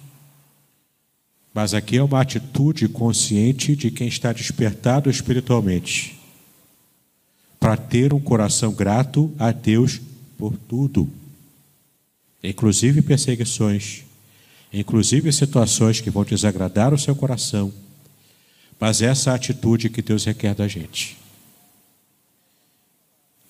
mas 1.53 1.73
aqui 1.73 1.95
é 1.95 2.03
uma 2.03 2.19
atitude 2.19 2.89
consciente 2.89 3.77
de 3.77 3.89
quem 3.89 4.10
está 4.10 4.34
despertado 4.34 5.10
espiritualmente, 5.10 6.19
para 7.58 7.77
ter 7.77 8.13
um 8.13 8.19
coração 8.19 8.73
grato 8.73 9.34
a 9.39 9.53
Deus 9.53 10.01
por 10.38 10.58
tudo, 10.58 11.10
inclusive 12.43 13.01
perseguições, 13.01 14.03
inclusive 14.73 15.31
situações 15.31 16.01
que 16.01 16.10
vão 16.10 16.25
desagradar 16.25 16.93
o 16.93 16.99
seu 16.99 17.15
coração. 17.15 17.71
Mas 18.77 19.01
essa 19.01 19.29
é 19.29 19.31
a 19.31 19.36
atitude 19.38 19.89
que 19.89 20.01
Deus 20.01 20.25
requer 20.25 20.53
da 20.53 20.67
gente. 20.67 21.25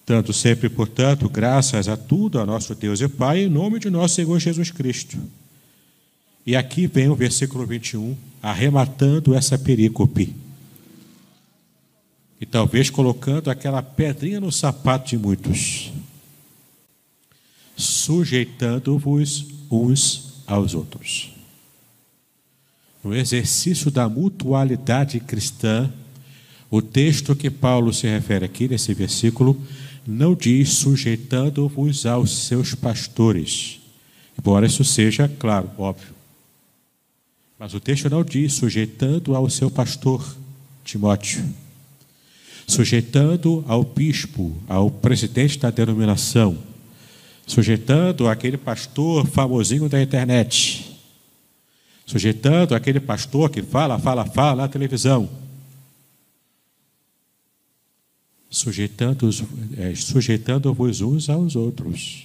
Dando 0.05 0.31
sempre, 0.31 0.69
portanto, 0.69 1.27
graças 1.27 1.87
a 1.87 1.97
tudo 1.97 2.39
a 2.39 2.45
nosso 2.45 2.75
Deus 2.75 3.01
e 3.01 3.07
Pai, 3.07 3.39
em 3.39 3.49
nome 3.49 3.79
de 3.79 3.89
nosso 3.89 4.15
Senhor 4.15 4.39
Jesus 4.39 4.69
Cristo. 4.69 5.17
E 6.45 6.55
aqui 6.55 6.85
vem 6.85 7.09
o 7.09 7.15
versículo 7.15 7.65
21, 7.65 8.15
arrematando 8.41 9.33
essa 9.33 9.57
perícope. 9.57 10.35
E 12.39 12.45
talvez 12.45 12.89
colocando 12.89 13.49
aquela 13.49 13.81
pedrinha 13.81 14.39
no 14.39 14.51
sapato 14.51 15.09
de 15.09 15.17
muitos. 15.17 15.91
Sujeitando-vos 17.75 19.47
uns 19.71 20.43
aos 20.45 20.75
outros 20.75 21.35
no 23.05 23.15
exercício 23.15 23.91
da 23.91 24.09
mutualidade 24.09 25.19
cristã, 25.19 25.93
o 26.71 26.81
texto 26.81 27.35
que 27.35 27.51
Paulo 27.51 27.93
se 27.93 28.07
refere 28.07 28.45
aqui 28.45 28.67
nesse 28.67 28.95
versículo 28.95 29.55
não 30.05 30.35
diz 30.35 30.73
sujeitando-vos 30.73 32.05
aos 32.05 32.47
seus 32.47 32.75
pastores, 32.75 33.79
embora 34.37 34.65
isso 34.65 34.83
seja, 34.83 35.27
claro, 35.39 35.69
óbvio. 35.77 36.13
Mas 37.57 37.73
o 37.73 37.79
texto 37.79 38.09
não 38.09 38.23
diz 38.23 38.53
sujeitando 38.53 39.35
ao 39.35 39.49
seu 39.49 39.71
pastor, 39.71 40.35
Timóteo, 40.83 41.43
sujeitando 42.67 43.63
ao 43.67 43.83
bispo, 43.83 44.55
ao 44.67 44.91
presidente 44.91 45.57
da 45.57 45.69
denominação, 45.69 46.57
sujeitando 47.47 48.27
aquele 48.27 48.57
pastor 48.57 49.25
famosinho 49.25 49.87
da 49.89 50.01
internet 50.01 50.95
sujeitando 52.05 52.75
aquele 52.75 52.99
pastor 52.99 53.49
que 53.49 53.61
fala, 53.63 53.97
fala, 53.97 54.25
fala 54.25 54.63
na 54.63 54.67
televisão. 54.67 55.27
Sujeitando-vos 58.55 59.43
é, 59.77 59.93
sujeitando 59.95 60.71
uns 60.79 61.29
aos 61.29 61.57
outros. 61.57 62.23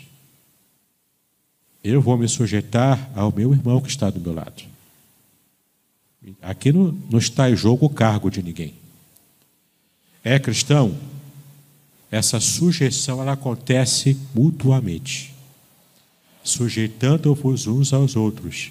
Eu 1.83 2.01
vou 2.01 2.16
me 2.16 2.29
sujeitar 2.29 3.11
ao 3.16 3.35
meu 3.35 3.53
irmão 3.53 3.81
que 3.81 3.88
está 3.88 4.09
do 4.09 4.21
meu 4.21 4.33
lado. 4.33 4.62
Aqui 6.40 6.71
não, 6.71 6.93
não 7.11 7.19
está 7.19 7.51
em 7.51 7.57
jogo 7.57 7.87
o 7.87 7.90
cargo 7.90 8.31
de 8.31 8.43
ninguém. 8.43 8.75
É 10.23 10.38
cristão? 10.38 10.97
Essa 12.12 12.38
sujeição 12.38 13.21
ela 13.21 13.33
acontece 13.33 14.16
mutuamente, 14.33 15.35
sujeitando-vos 16.45 17.66
uns 17.66 17.93
aos 17.93 18.14
outros 18.14 18.71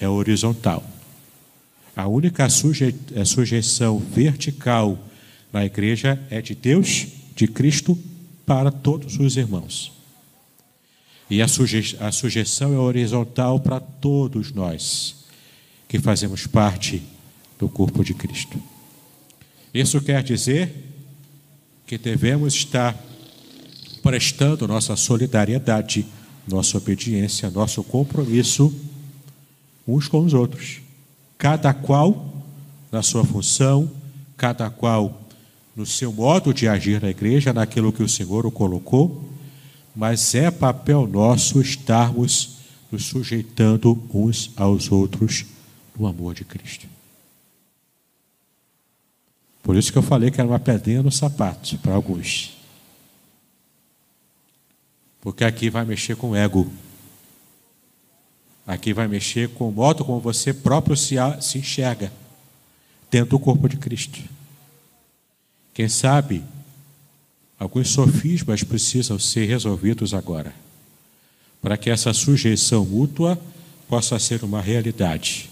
é 0.00 0.08
horizontal. 0.08 0.82
A 1.94 2.08
única 2.08 2.48
suje, 2.48 2.94
é, 3.14 3.24
sujeição 3.24 3.98
vertical 3.98 4.98
na 5.54 5.64
igreja 5.64 6.20
é 6.30 6.42
de 6.42 6.52
Deus, 6.52 7.06
de 7.36 7.46
Cristo, 7.46 7.96
para 8.44 8.72
todos 8.72 9.20
os 9.20 9.36
irmãos. 9.36 9.92
E 11.30 11.40
a, 11.40 11.46
suje, 11.46 11.96
a 12.00 12.10
sujeição 12.10 12.74
é 12.74 12.78
horizontal 12.78 13.60
para 13.60 13.78
todos 13.78 14.52
nós 14.52 15.24
que 15.88 16.00
fazemos 16.00 16.44
parte 16.44 17.00
do 17.56 17.68
corpo 17.68 18.02
de 18.04 18.14
Cristo. 18.14 18.60
Isso 19.72 20.00
quer 20.00 20.24
dizer 20.24 20.74
que 21.86 21.96
devemos 21.96 22.54
estar 22.54 22.98
prestando 24.02 24.66
nossa 24.66 24.96
solidariedade, 24.96 26.04
nossa 26.48 26.78
obediência, 26.78 27.48
nosso 27.48 27.82
compromisso 27.84 28.74
uns 29.86 30.08
com 30.08 30.24
os 30.24 30.34
outros, 30.34 30.80
cada 31.38 31.72
qual 31.72 32.42
na 32.90 33.02
sua 33.02 33.24
função, 33.24 33.90
cada 34.36 34.68
qual 34.70 35.23
no 35.74 35.84
seu 35.84 36.12
modo 36.12 36.54
de 36.54 36.68
agir 36.68 37.02
na 37.02 37.10
igreja, 37.10 37.52
naquilo 37.52 37.92
que 37.92 38.02
o 38.02 38.08
Senhor 38.08 38.46
o 38.46 38.50
colocou, 38.50 39.24
mas 39.94 40.34
é 40.34 40.50
papel 40.50 41.06
nosso 41.06 41.60
estarmos 41.60 42.58
nos 42.90 43.06
sujeitando 43.06 44.00
uns 44.12 44.50
aos 44.56 44.90
outros 44.90 45.44
no 45.98 46.06
amor 46.06 46.34
de 46.34 46.44
Cristo. 46.44 46.86
Por 49.62 49.76
isso 49.76 49.90
que 49.90 49.98
eu 49.98 50.02
falei 50.02 50.30
que 50.30 50.40
era 50.40 50.48
uma 50.48 50.60
pedrinha 50.60 51.02
no 51.02 51.10
sapato 51.10 51.78
para 51.78 51.94
alguns. 51.94 52.56
Porque 55.20 55.42
aqui 55.42 55.70
vai 55.70 55.84
mexer 55.84 56.16
com 56.16 56.30
o 56.30 56.36
ego. 56.36 56.70
Aqui 58.66 58.92
vai 58.92 59.08
mexer 59.08 59.48
com 59.48 59.68
o 59.68 59.72
modo 59.72 60.04
como 60.04 60.20
você 60.20 60.52
próprio 60.52 60.96
se, 60.96 61.16
se 61.40 61.58
enxerga 61.58 62.12
dentro 63.10 63.30
do 63.30 63.38
corpo 63.38 63.68
de 63.68 63.78
Cristo. 63.78 64.20
Quem 65.74 65.88
sabe, 65.88 66.42
alguns 67.58 67.90
sofismas 67.90 68.62
precisam 68.62 69.18
ser 69.18 69.46
resolvidos 69.46 70.14
agora, 70.14 70.54
para 71.60 71.76
que 71.76 71.90
essa 71.90 72.12
sujeição 72.12 72.86
mútua 72.86 73.38
possa 73.88 74.18
ser 74.18 74.42
uma 74.44 74.62
realidade. 74.62 75.50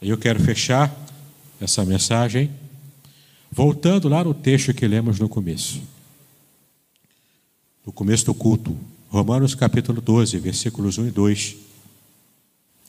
Eu 0.00 0.18
quero 0.18 0.40
fechar 0.42 0.92
essa 1.60 1.84
mensagem 1.84 2.50
voltando 3.50 4.08
lá 4.08 4.24
no 4.24 4.32
texto 4.32 4.74
que 4.74 4.88
lemos 4.88 5.20
no 5.20 5.28
começo. 5.28 5.82
No 7.86 7.92
começo 7.92 8.24
do 8.24 8.34
culto, 8.34 8.76
Romanos 9.10 9.54
capítulo 9.54 10.00
12, 10.00 10.38
versículos 10.38 10.96
1 10.96 11.08
e 11.08 11.10
2 11.10 11.56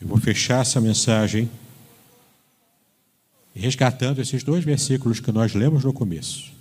eu 0.04 0.08
vou 0.10 0.18
fechar 0.18 0.62
essa 0.62 0.82
mensagem 0.82 1.50
resgatando 3.56 4.20
esses 4.20 4.44
dois 4.44 4.64
versículos 4.64 5.20
que 5.20 5.32
nós 5.32 5.54
lemos 5.54 5.84
no 5.84 5.94
começo. 5.94 6.52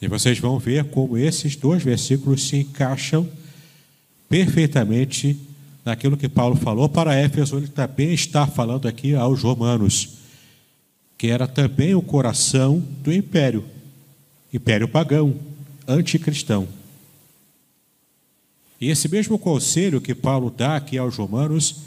E 0.00 0.08
vocês 0.08 0.38
vão 0.38 0.58
ver 0.58 0.84
como 0.84 1.18
esses 1.18 1.56
dois 1.56 1.82
versículos 1.82 2.48
se 2.48 2.58
encaixam 2.58 3.28
perfeitamente 4.28 5.38
naquilo 5.84 6.16
que 6.16 6.28
Paulo 6.28 6.56
falou 6.56 6.88
para 6.88 7.14
Éfeso, 7.14 7.56
ele 7.56 7.68
também 7.68 8.12
está 8.12 8.46
falando 8.46 8.86
aqui 8.86 9.14
aos 9.14 9.42
romanos, 9.42 10.18
que 11.18 11.28
era 11.28 11.46
também 11.46 11.94
o 11.94 12.02
coração 12.02 12.78
do 13.02 13.12
império, 13.12 13.64
império 14.52 14.88
pagão, 14.88 15.34
anticristão. 15.86 16.68
E 18.80 18.88
esse 18.88 19.08
mesmo 19.08 19.38
conselho 19.38 20.00
que 20.00 20.14
Paulo 20.14 20.50
dá 20.50 20.76
aqui 20.76 20.96
aos 20.96 21.16
romanos, 21.16 21.82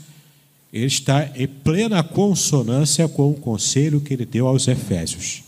ele 0.73 0.87
está 0.87 1.29
em 1.35 1.47
plena 1.47 2.01
consonância 2.01 3.07
com 3.07 3.29
o 3.29 3.35
conselho 3.35 4.01
que 4.01 4.11
ele 4.11 4.25
deu 4.25 4.47
aos 4.47 4.67
efésios. 4.67 5.43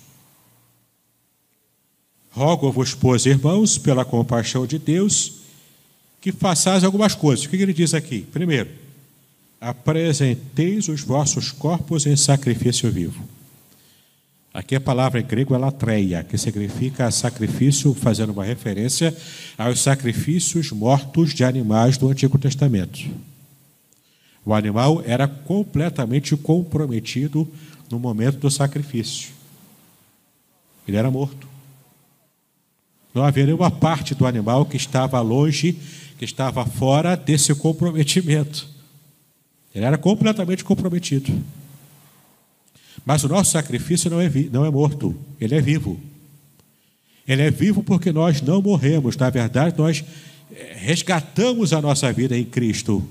Rogo-vos, 2.29 2.93
pois, 2.93 3.25
irmãos, 3.25 3.75
pela 3.75 4.05
compaixão 4.05 4.67
de 4.67 4.77
Deus, 4.77 5.37
que 6.21 6.31
façais 6.31 6.83
algumas 6.83 7.15
coisas. 7.15 7.45
O 7.45 7.49
que 7.49 7.55
ele 7.55 7.73
diz 7.73 7.95
aqui? 7.95 8.21
Primeiro, 8.31 8.69
apresenteis 9.59 10.87
os 10.89 11.01
vossos 11.01 11.51
corpos 11.51 12.05
em 12.05 12.15
sacrifício 12.15 12.91
vivo. 12.91 13.23
Aqui 14.53 14.75
a 14.75 14.81
palavra 14.81 15.19
em 15.19 15.25
grego 15.25 15.55
é 15.55 15.57
latreia, 15.57 16.23
que 16.23 16.37
significa 16.37 17.09
sacrifício, 17.09 17.95
fazendo 17.95 18.31
uma 18.31 18.45
referência 18.45 19.15
aos 19.57 19.81
sacrifícios 19.81 20.71
mortos 20.71 21.33
de 21.33 21.43
animais 21.43 21.97
do 21.97 22.09
Antigo 22.09 22.37
Testamento. 22.37 23.09
O 24.45 24.53
animal 24.53 25.01
era 25.05 25.27
completamente 25.27 26.37
comprometido 26.37 27.51
no 27.89 27.97
momento 27.97 28.37
do 28.37 28.51
sacrifício. 28.51 29.31
Ele 30.87 30.97
era 30.97 31.09
morto. 31.09 31.47
Não 33.13 33.23
havia 33.23 33.45
nenhuma 33.45 33.71
parte 33.71 34.13
do 34.13 34.25
animal 34.25 34.65
que 34.65 34.77
estava 34.77 35.19
longe, 35.21 35.79
que 36.19 36.25
estava 36.25 36.65
fora 36.65 37.15
desse 37.15 37.55
comprometimento. 37.55 38.69
Ele 39.73 39.85
era 39.85 39.97
completamente 39.97 40.63
comprometido. 40.63 41.33
Mas 43.05 43.23
o 43.23 43.27
nosso 43.27 43.51
sacrifício 43.51 44.09
não 44.09 44.21
é, 44.21 44.29
não 44.51 44.65
é 44.65 44.69
morto, 44.69 45.15
ele 45.39 45.55
é 45.55 45.61
vivo. 45.61 45.99
Ele 47.27 47.41
é 47.41 47.49
vivo 47.49 47.83
porque 47.83 48.11
nós 48.11 48.41
não 48.41 48.61
morremos. 48.61 49.17
Na 49.17 49.29
verdade, 49.29 49.77
nós 49.77 50.03
eh, 50.51 50.75
resgatamos 50.77 51.73
a 51.73 51.81
nossa 51.81 52.11
vida 52.13 52.37
em 52.37 52.45
Cristo. 52.45 53.03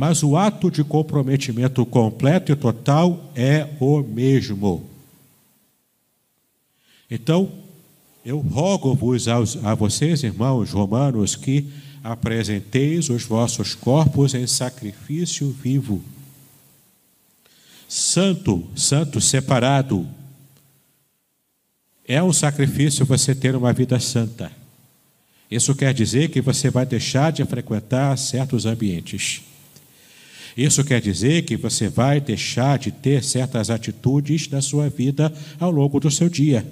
Mas 0.00 0.22
o 0.22 0.34
ato 0.34 0.70
de 0.70 0.82
comprometimento 0.82 1.84
completo 1.84 2.50
e 2.50 2.56
total 2.56 3.30
é 3.34 3.68
o 3.78 4.00
mesmo. 4.00 4.88
Então, 7.10 7.52
eu 8.24 8.38
rogo-vos 8.38 9.28
a 9.28 9.74
vocês, 9.74 10.22
irmãos 10.22 10.70
romanos, 10.70 11.36
que 11.36 11.70
apresenteis 12.02 13.10
os 13.10 13.24
vossos 13.24 13.74
corpos 13.74 14.32
em 14.32 14.46
sacrifício 14.46 15.50
vivo, 15.50 16.02
santo, 17.86 18.66
santo, 18.74 19.20
separado. 19.20 20.08
É 22.08 22.22
um 22.22 22.32
sacrifício 22.32 23.04
você 23.04 23.34
ter 23.34 23.54
uma 23.54 23.74
vida 23.74 24.00
santa. 24.00 24.50
Isso 25.50 25.74
quer 25.74 25.92
dizer 25.92 26.30
que 26.30 26.40
você 26.40 26.70
vai 26.70 26.86
deixar 26.86 27.30
de 27.32 27.44
frequentar 27.44 28.16
certos 28.16 28.64
ambientes. 28.64 29.49
Isso 30.60 30.84
quer 30.84 31.00
dizer 31.00 31.46
que 31.46 31.56
você 31.56 31.88
vai 31.88 32.20
deixar 32.20 32.78
de 32.78 32.92
ter 32.92 33.24
certas 33.24 33.70
atitudes 33.70 34.46
na 34.50 34.60
sua 34.60 34.90
vida 34.90 35.32
ao 35.58 35.70
longo 35.70 35.98
do 35.98 36.10
seu 36.10 36.28
dia. 36.28 36.66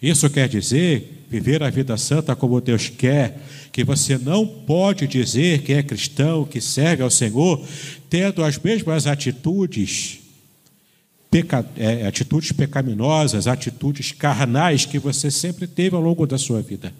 Isso 0.00 0.30
quer 0.30 0.48
dizer 0.48 1.26
viver 1.28 1.62
a 1.62 1.68
vida 1.68 1.98
santa 1.98 2.34
como 2.34 2.62
Deus 2.62 2.88
quer, 2.88 3.38
que 3.70 3.84
você 3.84 4.16
não 4.16 4.46
pode 4.46 5.06
dizer 5.06 5.60
que 5.60 5.74
é 5.74 5.82
cristão, 5.82 6.46
que 6.46 6.62
serve 6.62 7.02
ao 7.02 7.10
Senhor, 7.10 7.62
tendo 8.08 8.42
as 8.42 8.58
mesmas 8.58 9.06
atitudes, 9.06 10.20
peca, 11.30 11.66
é, 11.76 12.06
atitudes 12.06 12.52
pecaminosas, 12.52 13.46
atitudes 13.46 14.12
carnais 14.12 14.86
que 14.86 14.98
você 14.98 15.30
sempre 15.30 15.66
teve 15.66 15.94
ao 15.94 16.00
longo 16.00 16.26
da 16.26 16.38
sua 16.38 16.62
vida. 16.62 16.90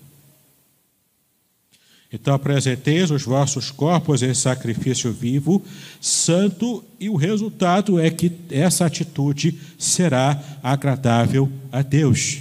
Então 2.13 2.35
apresenteis 2.35 3.11
os 3.11 3.23
vossos 3.23 3.71
corpos 3.71 4.23
em 4.23 4.35
sacrifício 4.35 5.11
vivo, 5.11 5.65
santo, 5.99 6.85
e 7.01 7.09
o 7.09 7.17
resultado 7.17 7.99
é 7.99 8.11
que 8.11 8.31
essa 8.51 8.85
atitude 8.85 9.59
será 9.79 10.43
agradável 10.63 11.51
a 11.71 11.81
Deus. 11.81 12.41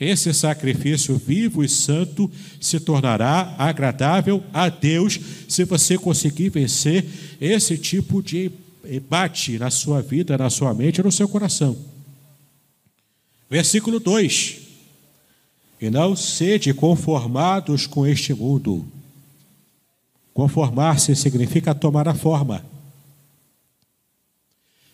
Esse 0.00 0.32
sacrifício 0.34 1.16
vivo 1.16 1.62
e 1.62 1.68
santo 1.68 2.30
se 2.60 2.80
tornará 2.80 3.54
agradável 3.58 4.42
a 4.52 4.68
Deus 4.68 5.20
se 5.48 5.64
você 5.64 5.96
conseguir 5.96 6.50
vencer 6.50 7.04
esse 7.40 7.78
tipo 7.78 8.22
de 8.22 8.50
embate 8.84 9.58
na 9.58 9.70
sua 9.70 10.00
vida, 10.00 10.36
na 10.38 10.50
sua 10.50 10.74
mente, 10.74 11.02
no 11.02 11.12
seu 11.12 11.28
coração. 11.28 11.76
Versículo 13.50 13.98
2: 13.98 14.67
E 15.80 15.90
não 15.90 16.16
sede 16.16 16.74
conformados 16.74 17.86
com 17.86 18.06
este 18.06 18.34
mundo. 18.34 18.84
Conformar-se 20.34 21.14
significa 21.16 21.74
tomar 21.74 22.08
a 22.08 22.14
forma. 22.14 22.64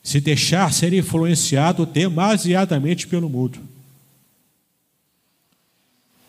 Se 0.02 0.20
deixar 0.20 0.72
ser 0.72 0.92
influenciado 0.92 1.86
demasiadamente 1.86 3.06
pelo 3.06 3.28
mundo. 3.28 3.60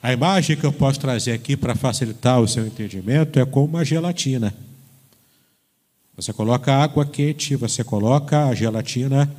A 0.01 0.13
imagem 0.13 0.55
que 0.55 0.63
eu 0.63 0.71
posso 0.71 0.99
trazer 0.99 1.31
aqui 1.31 1.57
para 1.57 1.75
facilitar 1.75 2.39
o 2.39 2.47
seu 2.47 2.67
entendimento 2.67 3.39
é 3.39 3.45
como 3.45 3.65
uma 3.65 3.83
gelatina. 3.83 4.53
Você 6.15 6.31
coloca 6.31 6.73
água 6.73 7.05
quente, 7.05 7.55
você 7.55 7.83
coloca 7.83 8.45
a 8.45 8.55
gelatina, 8.55 9.29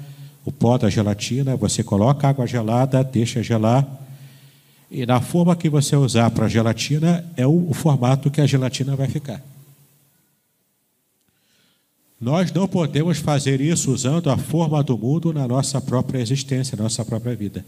o 0.44 0.52
pó 0.52 0.76
da 0.76 0.90
gelatina, 0.90 1.56
você 1.56 1.82
coloca 1.82 2.28
água 2.28 2.46
gelada, 2.46 3.02
deixa 3.02 3.42
gelar. 3.42 3.86
E 4.90 5.04
na 5.04 5.20
forma 5.20 5.56
que 5.56 5.68
você 5.68 5.96
usar 5.96 6.30
para 6.30 6.48
gelatina 6.48 7.24
é 7.36 7.46
o, 7.46 7.70
o 7.70 7.74
formato 7.74 8.30
que 8.30 8.40
a 8.40 8.46
gelatina 8.46 8.94
vai 8.94 9.08
ficar. 9.08 9.42
Nós 12.20 12.50
não 12.50 12.66
podemos 12.66 13.18
fazer 13.18 13.60
isso 13.60 13.92
usando 13.92 14.30
a 14.30 14.38
forma 14.38 14.82
do 14.82 14.96
mundo 14.96 15.32
na 15.32 15.46
nossa 15.46 15.80
própria 15.80 16.20
existência, 16.20 16.76
na 16.76 16.84
nossa 16.84 17.04
própria 17.04 17.36
vida. 17.36 17.64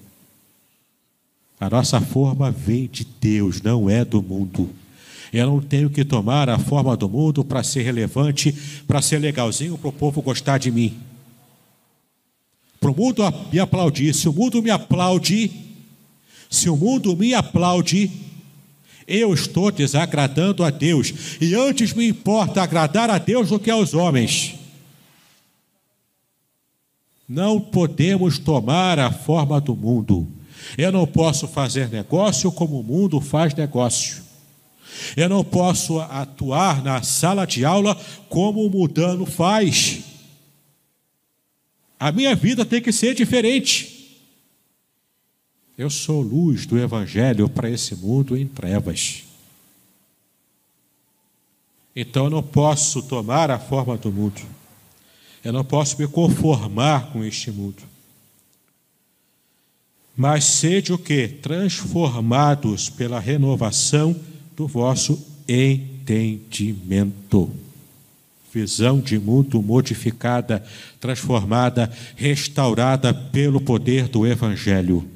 A 1.60 1.68
nossa 1.68 2.00
forma 2.00 2.50
vem 2.50 2.86
de 2.86 3.04
Deus, 3.20 3.60
não 3.60 3.90
é 3.90 4.04
do 4.04 4.22
mundo. 4.22 4.70
Eu 5.30 5.46
não 5.46 5.60
tenho 5.60 5.90
que 5.90 6.04
tomar 6.04 6.48
a 6.48 6.58
forma 6.58 6.96
do 6.96 7.08
mundo 7.08 7.44
para 7.44 7.62
ser 7.62 7.82
relevante, 7.82 8.54
para 8.86 9.02
ser 9.02 9.18
legalzinho, 9.18 9.76
para 9.76 9.88
o 9.88 9.92
povo 9.92 10.22
gostar 10.22 10.56
de 10.56 10.70
mim. 10.70 10.96
Para 12.80 12.90
o 12.90 12.96
mundo 12.96 13.22
me 13.52 13.58
aplaudir. 13.58 14.14
Se 14.14 14.28
o 14.28 14.32
mundo 14.32 14.62
me 14.62 14.70
aplaude, 14.70 15.50
se 16.48 16.68
o 16.68 16.76
mundo 16.76 17.16
me 17.16 17.34
aplaude, 17.34 18.10
eu 19.06 19.32
estou 19.32 19.70
desagradando 19.70 20.62
a 20.62 20.70
Deus. 20.70 21.12
E 21.40 21.54
antes 21.54 21.92
me 21.92 22.06
importa 22.06 22.62
agradar 22.62 23.10
a 23.10 23.18
Deus 23.18 23.48
do 23.48 23.58
que 23.58 23.70
aos 23.70 23.94
homens. 23.94 24.54
Não 27.28 27.60
podemos 27.60 28.38
tomar 28.38 28.98
a 28.98 29.10
forma 29.10 29.60
do 29.60 29.74
mundo. 29.74 30.26
Eu 30.76 30.92
não 30.92 31.06
posso 31.06 31.46
fazer 31.48 31.88
negócio 31.88 32.50
como 32.52 32.80
o 32.80 32.84
mundo 32.84 33.20
faz 33.20 33.54
negócio. 33.54 34.22
Eu 35.16 35.28
não 35.28 35.44
posso 35.44 36.00
atuar 36.00 36.82
na 36.82 37.02
sala 37.02 37.46
de 37.46 37.64
aula 37.64 37.94
como 38.28 38.64
o 38.64 38.70
mudano 38.70 39.26
faz. 39.26 40.00
A 42.00 42.12
minha 42.12 42.34
vida 42.34 42.64
tem 42.64 42.80
que 42.80 42.92
ser 42.92 43.14
diferente. 43.14 43.97
Eu 45.78 45.88
sou 45.88 46.20
luz 46.20 46.66
do 46.66 46.78
Evangelho 46.78 47.48
para 47.48 47.70
esse 47.70 47.94
mundo 47.94 48.36
em 48.36 48.46
trevas. 48.46 49.24
Então 51.96 52.24
eu 52.24 52.30
não 52.30 52.42
posso 52.42 53.02
tomar 53.02 53.50
a 53.50 53.58
forma 53.58 53.96
do 53.96 54.12
mundo. 54.12 54.42
Eu 55.42 55.52
não 55.52 55.64
posso 55.64 55.98
me 55.98 56.06
conformar 56.06 57.12
com 57.12 57.24
este 57.24 57.50
mundo 57.50 57.82
mas 60.18 60.44
sede 60.46 60.92
o 60.92 60.98
que? 60.98 61.28
Transformados 61.28 62.90
pela 62.90 63.20
renovação 63.20 64.16
do 64.56 64.66
vosso 64.66 65.24
entendimento. 65.48 67.48
Visão 68.52 68.98
de 68.98 69.16
mundo 69.16 69.62
modificada, 69.62 70.64
transformada, 70.98 71.88
restaurada 72.16 73.14
pelo 73.14 73.60
poder 73.60 74.08
do 74.08 74.26
Evangelho. 74.26 75.08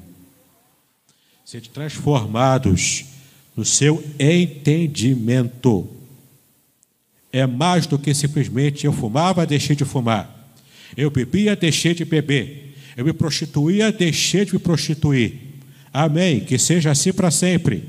Sede 1.53 1.69
transformados 1.69 3.05
no 3.55 3.63
seu 3.63 4.03
entendimento. 4.19 5.87
É 7.31 7.45
mais 7.45 7.85
do 7.85 7.99
que 7.99 8.11
simplesmente 8.11 8.87
eu 8.87 8.91
fumava, 8.91 9.45
deixei 9.45 9.75
de 9.75 9.85
fumar. 9.85 10.51
Eu 10.97 11.11
bebia, 11.11 11.55
deixei 11.55 11.93
de 11.93 12.05
beber. 12.05 12.75
Eu 12.97 13.05
me 13.05 13.13
prostituía, 13.13 13.91
deixei 13.91 14.45
de 14.45 14.53
me 14.53 14.57
prostituir. 14.57 15.59
Amém. 15.93 16.39
Que 16.39 16.57
seja 16.57 16.89
assim 16.89 17.13
para 17.13 17.29
sempre. 17.29 17.83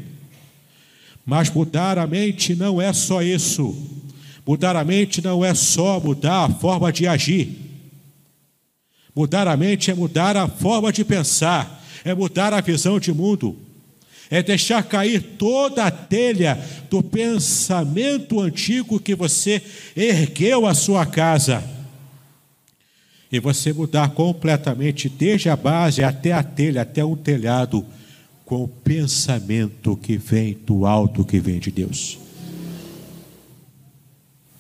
Mas 1.25 1.49
mudar 1.49 1.97
a 1.97 2.07
mente 2.07 2.55
não 2.55 2.83
é 2.83 2.93
só 2.93 3.23
isso. 3.23 3.75
Mudar 4.47 4.77
a 4.77 4.85
mente 4.85 5.25
não 5.25 5.43
é 5.43 5.55
só 5.55 5.99
mudar 5.99 6.45
a 6.45 6.51
forma 6.51 6.93
de 6.93 7.07
agir. 7.07 7.57
Mudar 9.17 9.49
a 9.49 9.57
mente 9.57 9.91
é 9.91 9.95
mudar 9.95 10.37
a 10.37 10.49
forma 10.49 10.93
de 10.93 11.03
pensar, 11.03 11.83
é 12.05 12.15
mudar 12.15 12.53
a 12.53 12.61
visão 12.61 13.01
de 13.01 13.13
mundo, 13.13 13.57
é 14.31 14.43
deixar 14.43 14.83
cair 14.83 15.23
toda 15.39 15.85
a 15.85 15.91
telha 15.91 16.63
do 16.91 17.03
pensamento 17.03 18.41
antigo 18.41 19.01
que 19.01 19.15
você 19.15 19.63
ergueu 19.97 20.67
a 20.67 20.75
sua 20.75 21.07
casa. 21.07 21.63
E 23.33 23.41
você 23.41 23.73
mudar 23.73 24.11
completamente, 24.11 25.09
desde 25.09 25.49
a 25.49 25.57
base 25.57 26.05
até 26.05 26.33
a 26.33 26.43
telha, 26.43 26.83
até 26.83 27.05
o 27.05 27.17
telhado, 27.17 27.85
com 28.45 28.63
o 28.63 28.69
pensamento 28.69 29.97
que 29.97 30.17
vem 30.17 30.55
do 30.55 30.87
alto, 30.87 31.25
que 31.25 31.41
vem 31.41 31.59
de 31.59 31.71
Deus. 31.71 32.19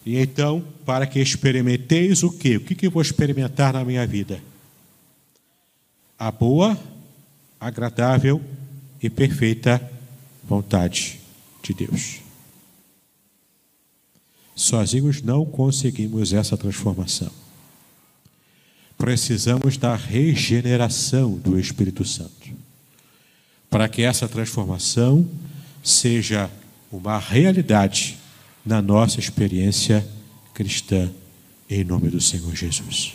E 0.04 0.18
então, 0.18 0.62
para 0.84 1.06
que 1.06 1.20
experimenteis 1.20 2.22
o 2.22 2.30
quê? 2.30 2.56
O 2.56 2.60
que, 2.60 2.74
que 2.74 2.86
eu 2.86 2.90
vou 2.90 3.02
experimentar 3.02 3.72
na 3.72 3.84
minha 3.84 4.06
vida? 4.06 4.40
A 6.18 6.30
boa, 6.30 6.78
agradável 7.64 8.42
e 9.02 9.08
perfeita 9.08 9.80
vontade 10.46 11.18
de 11.62 11.72
Deus. 11.72 12.20
Sozinhos 14.54 15.22
não 15.22 15.46
conseguimos 15.46 16.34
essa 16.34 16.58
transformação. 16.58 17.30
Precisamos 18.98 19.78
da 19.78 19.96
regeneração 19.96 21.32
do 21.32 21.58
Espírito 21.58 22.04
Santo. 22.04 22.50
Para 23.70 23.88
que 23.88 24.02
essa 24.02 24.28
transformação 24.28 25.26
seja 25.82 26.50
uma 26.92 27.18
realidade 27.18 28.18
na 28.64 28.80
nossa 28.82 29.18
experiência 29.18 30.06
cristã, 30.52 31.10
em 31.68 31.82
nome 31.82 32.10
do 32.10 32.20
Senhor 32.20 32.54
Jesus. 32.54 33.14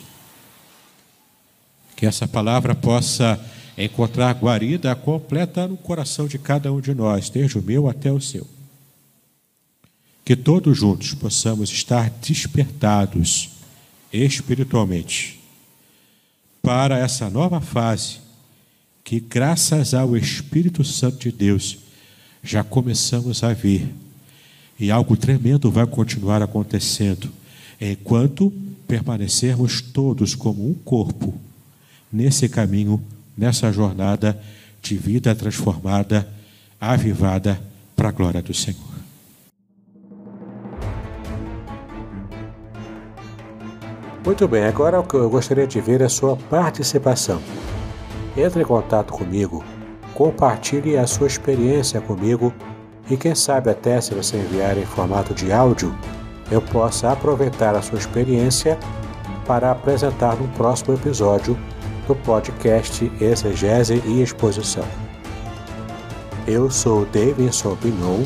Que 1.96 2.04
essa 2.04 2.26
palavra 2.26 2.74
possa 2.74 3.40
encontrar 3.82 4.34
guarida 4.34 4.94
completa 4.94 5.66
no 5.66 5.76
coração 5.76 6.26
de 6.26 6.38
cada 6.38 6.72
um 6.72 6.80
de 6.80 6.94
nós, 6.94 7.30
desde 7.30 7.58
o 7.58 7.62
meu 7.62 7.88
até 7.88 8.12
o 8.12 8.20
seu. 8.20 8.46
Que 10.24 10.36
todos 10.36 10.76
juntos 10.76 11.14
possamos 11.14 11.70
estar 11.70 12.10
despertados 12.10 13.50
espiritualmente 14.12 15.40
para 16.62 16.98
essa 16.98 17.30
nova 17.30 17.60
fase 17.60 18.18
que, 19.02 19.18
graças 19.18 19.94
ao 19.94 20.16
Espírito 20.16 20.84
Santo 20.84 21.18
de 21.18 21.32
Deus, 21.32 21.78
já 22.42 22.62
começamos 22.62 23.42
a 23.42 23.52
ver 23.52 23.92
e 24.78 24.90
algo 24.90 25.16
tremendo 25.16 25.70
vai 25.70 25.86
continuar 25.86 26.42
acontecendo 26.42 27.30
enquanto 27.80 28.52
permanecermos 28.86 29.80
todos 29.80 30.34
como 30.34 30.68
um 30.68 30.74
corpo 30.74 31.34
nesse 32.12 32.48
caminho, 32.48 33.02
nessa 33.40 33.72
jornada 33.72 34.38
de 34.82 34.98
vida 34.98 35.34
transformada, 35.34 36.28
avivada 36.78 37.58
para 37.96 38.10
a 38.10 38.12
glória 38.12 38.42
do 38.42 38.52
Senhor. 38.52 38.78
Muito 44.22 44.46
bem, 44.46 44.64
agora 44.64 45.00
o 45.00 45.02
que 45.02 45.14
eu 45.14 45.30
gostaria 45.30 45.66
de 45.66 45.80
ver 45.80 46.02
é 46.02 46.04
a 46.04 46.08
sua 46.10 46.36
participação. 46.36 47.40
Entre 48.36 48.60
em 48.60 48.66
contato 48.66 49.10
comigo, 49.10 49.64
compartilhe 50.12 50.98
a 50.98 51.06
sua 51.06 51.26
experiência 51.26 51.98
comigo 51.98 52.52
e 53.08 53.16
quem 53.16 53.34
sabe 53.34 53.70
até 53.70 53.98
se 54.02 54.14
você 54.14 54.36
enviar 54.36 54.76
em 54.76 54.84
formato 54.84 55.32
de 55.32 55.50
áudio, 55.50 55.96
eu 56.50 56.60
possa 56.60 57.10
aproveitar 57.10 57.74
a 57.74 57.80
sua 57.80 57.98
experiência 57.98 58.78
para 59.46 59.70
apresentar 59.70 60.36
no 60.36 60.46
próximo 60.48 60.94
episódio 60.94 61.58
do 62.10 62.16
podcast 62.16 63.08
Exegese 63.20 64.02
e 64.04 64.20
Exposição. 64.20 64.82
Eu 66.44 66.68
sou 66.68 67.06
Davidson 67.06 67.76
Bignon 67.76 68.24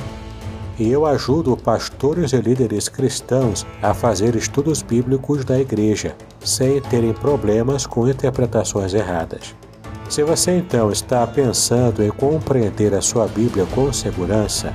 e 0.79 0.91
eu 0.91 1.05
ajudo 1.05 1.55
pastores 1.55 2.33
e 2.33 2.39
líderes 2.39 2.89
cristãos 2.89 3.67
a 3.83 3.93
fazer 3.93 4.37
estudos 4.37 4.81
bíblicos 4.81 5.45
da 5.45 5.61
igreja, 5.61 6.17
sem 6.43 6.81
terem 6.81 7.13
problemas 7.13 7.85
com 7.85 8.09
interpretações 8.09 8.95
erradas. 8.95 9.55
Se 10.09 10.23
você 10.23 10.53
então 10.53 10.91
está 10.91 11.27
pensando 11.27 12.03
em 12.03 12.11
compreender 12.11 12.95
a 12.95 13.03
sua 13.03 13.27
Bíblia 13.29 13.67
com 13.75 13.93
segurança, 13.93 14.73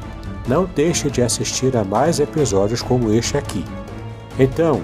não 0.47 0.65
deixe 0.65 1.09
de 1.09 1.23
assistir 1.23 1.75
a 1.75 1.83
mais 1.83 2.19
episódios 2.19 2.83
como 2.83 3.11
este 3.11 3.37
aqui. 3.37 3.65
Então, 4.37 4.81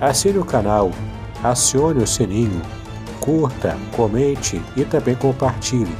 assine 0.00 0.38
o 0.38 0.44
canal, 0.44 0.90
acione 1.44 2.02
o 2.02 2.06
sininho, 2.08 2.60
curta, 3.28 3.76
comente 3.94 4.58
e 4.74 4.86
também 4.86 5.14
compartilhe. 5.14 5.94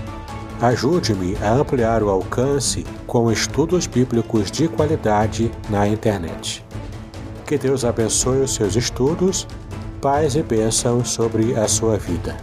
Ajude-me 0.62 1.36
a 1.42 1.52
ampliar 1.52 2.02
o 2.02 2.08
alcance 2.08 2.86
com 3.06 3.30
estudos 3.30 3.86
bíblicos 3.86 4.50
de 4.50 4.66
qualidade 4.66 5.50
na 5.68 5.86
internet. 5.86 6.64
Que 7.46 7.58
Deus 7.58 7.84
abençoe 7.84 8.40
os 8.40 8.54
seus 8.54 8.76
estudos, 8.76 9.46
paz 10.00 10.36
e 10.36 10.42
bênçãos 10.42 11.10
sobre 11.10 11.54
a 11.54 11.68
sua 11.68 11.98
vida. 11.98 12.34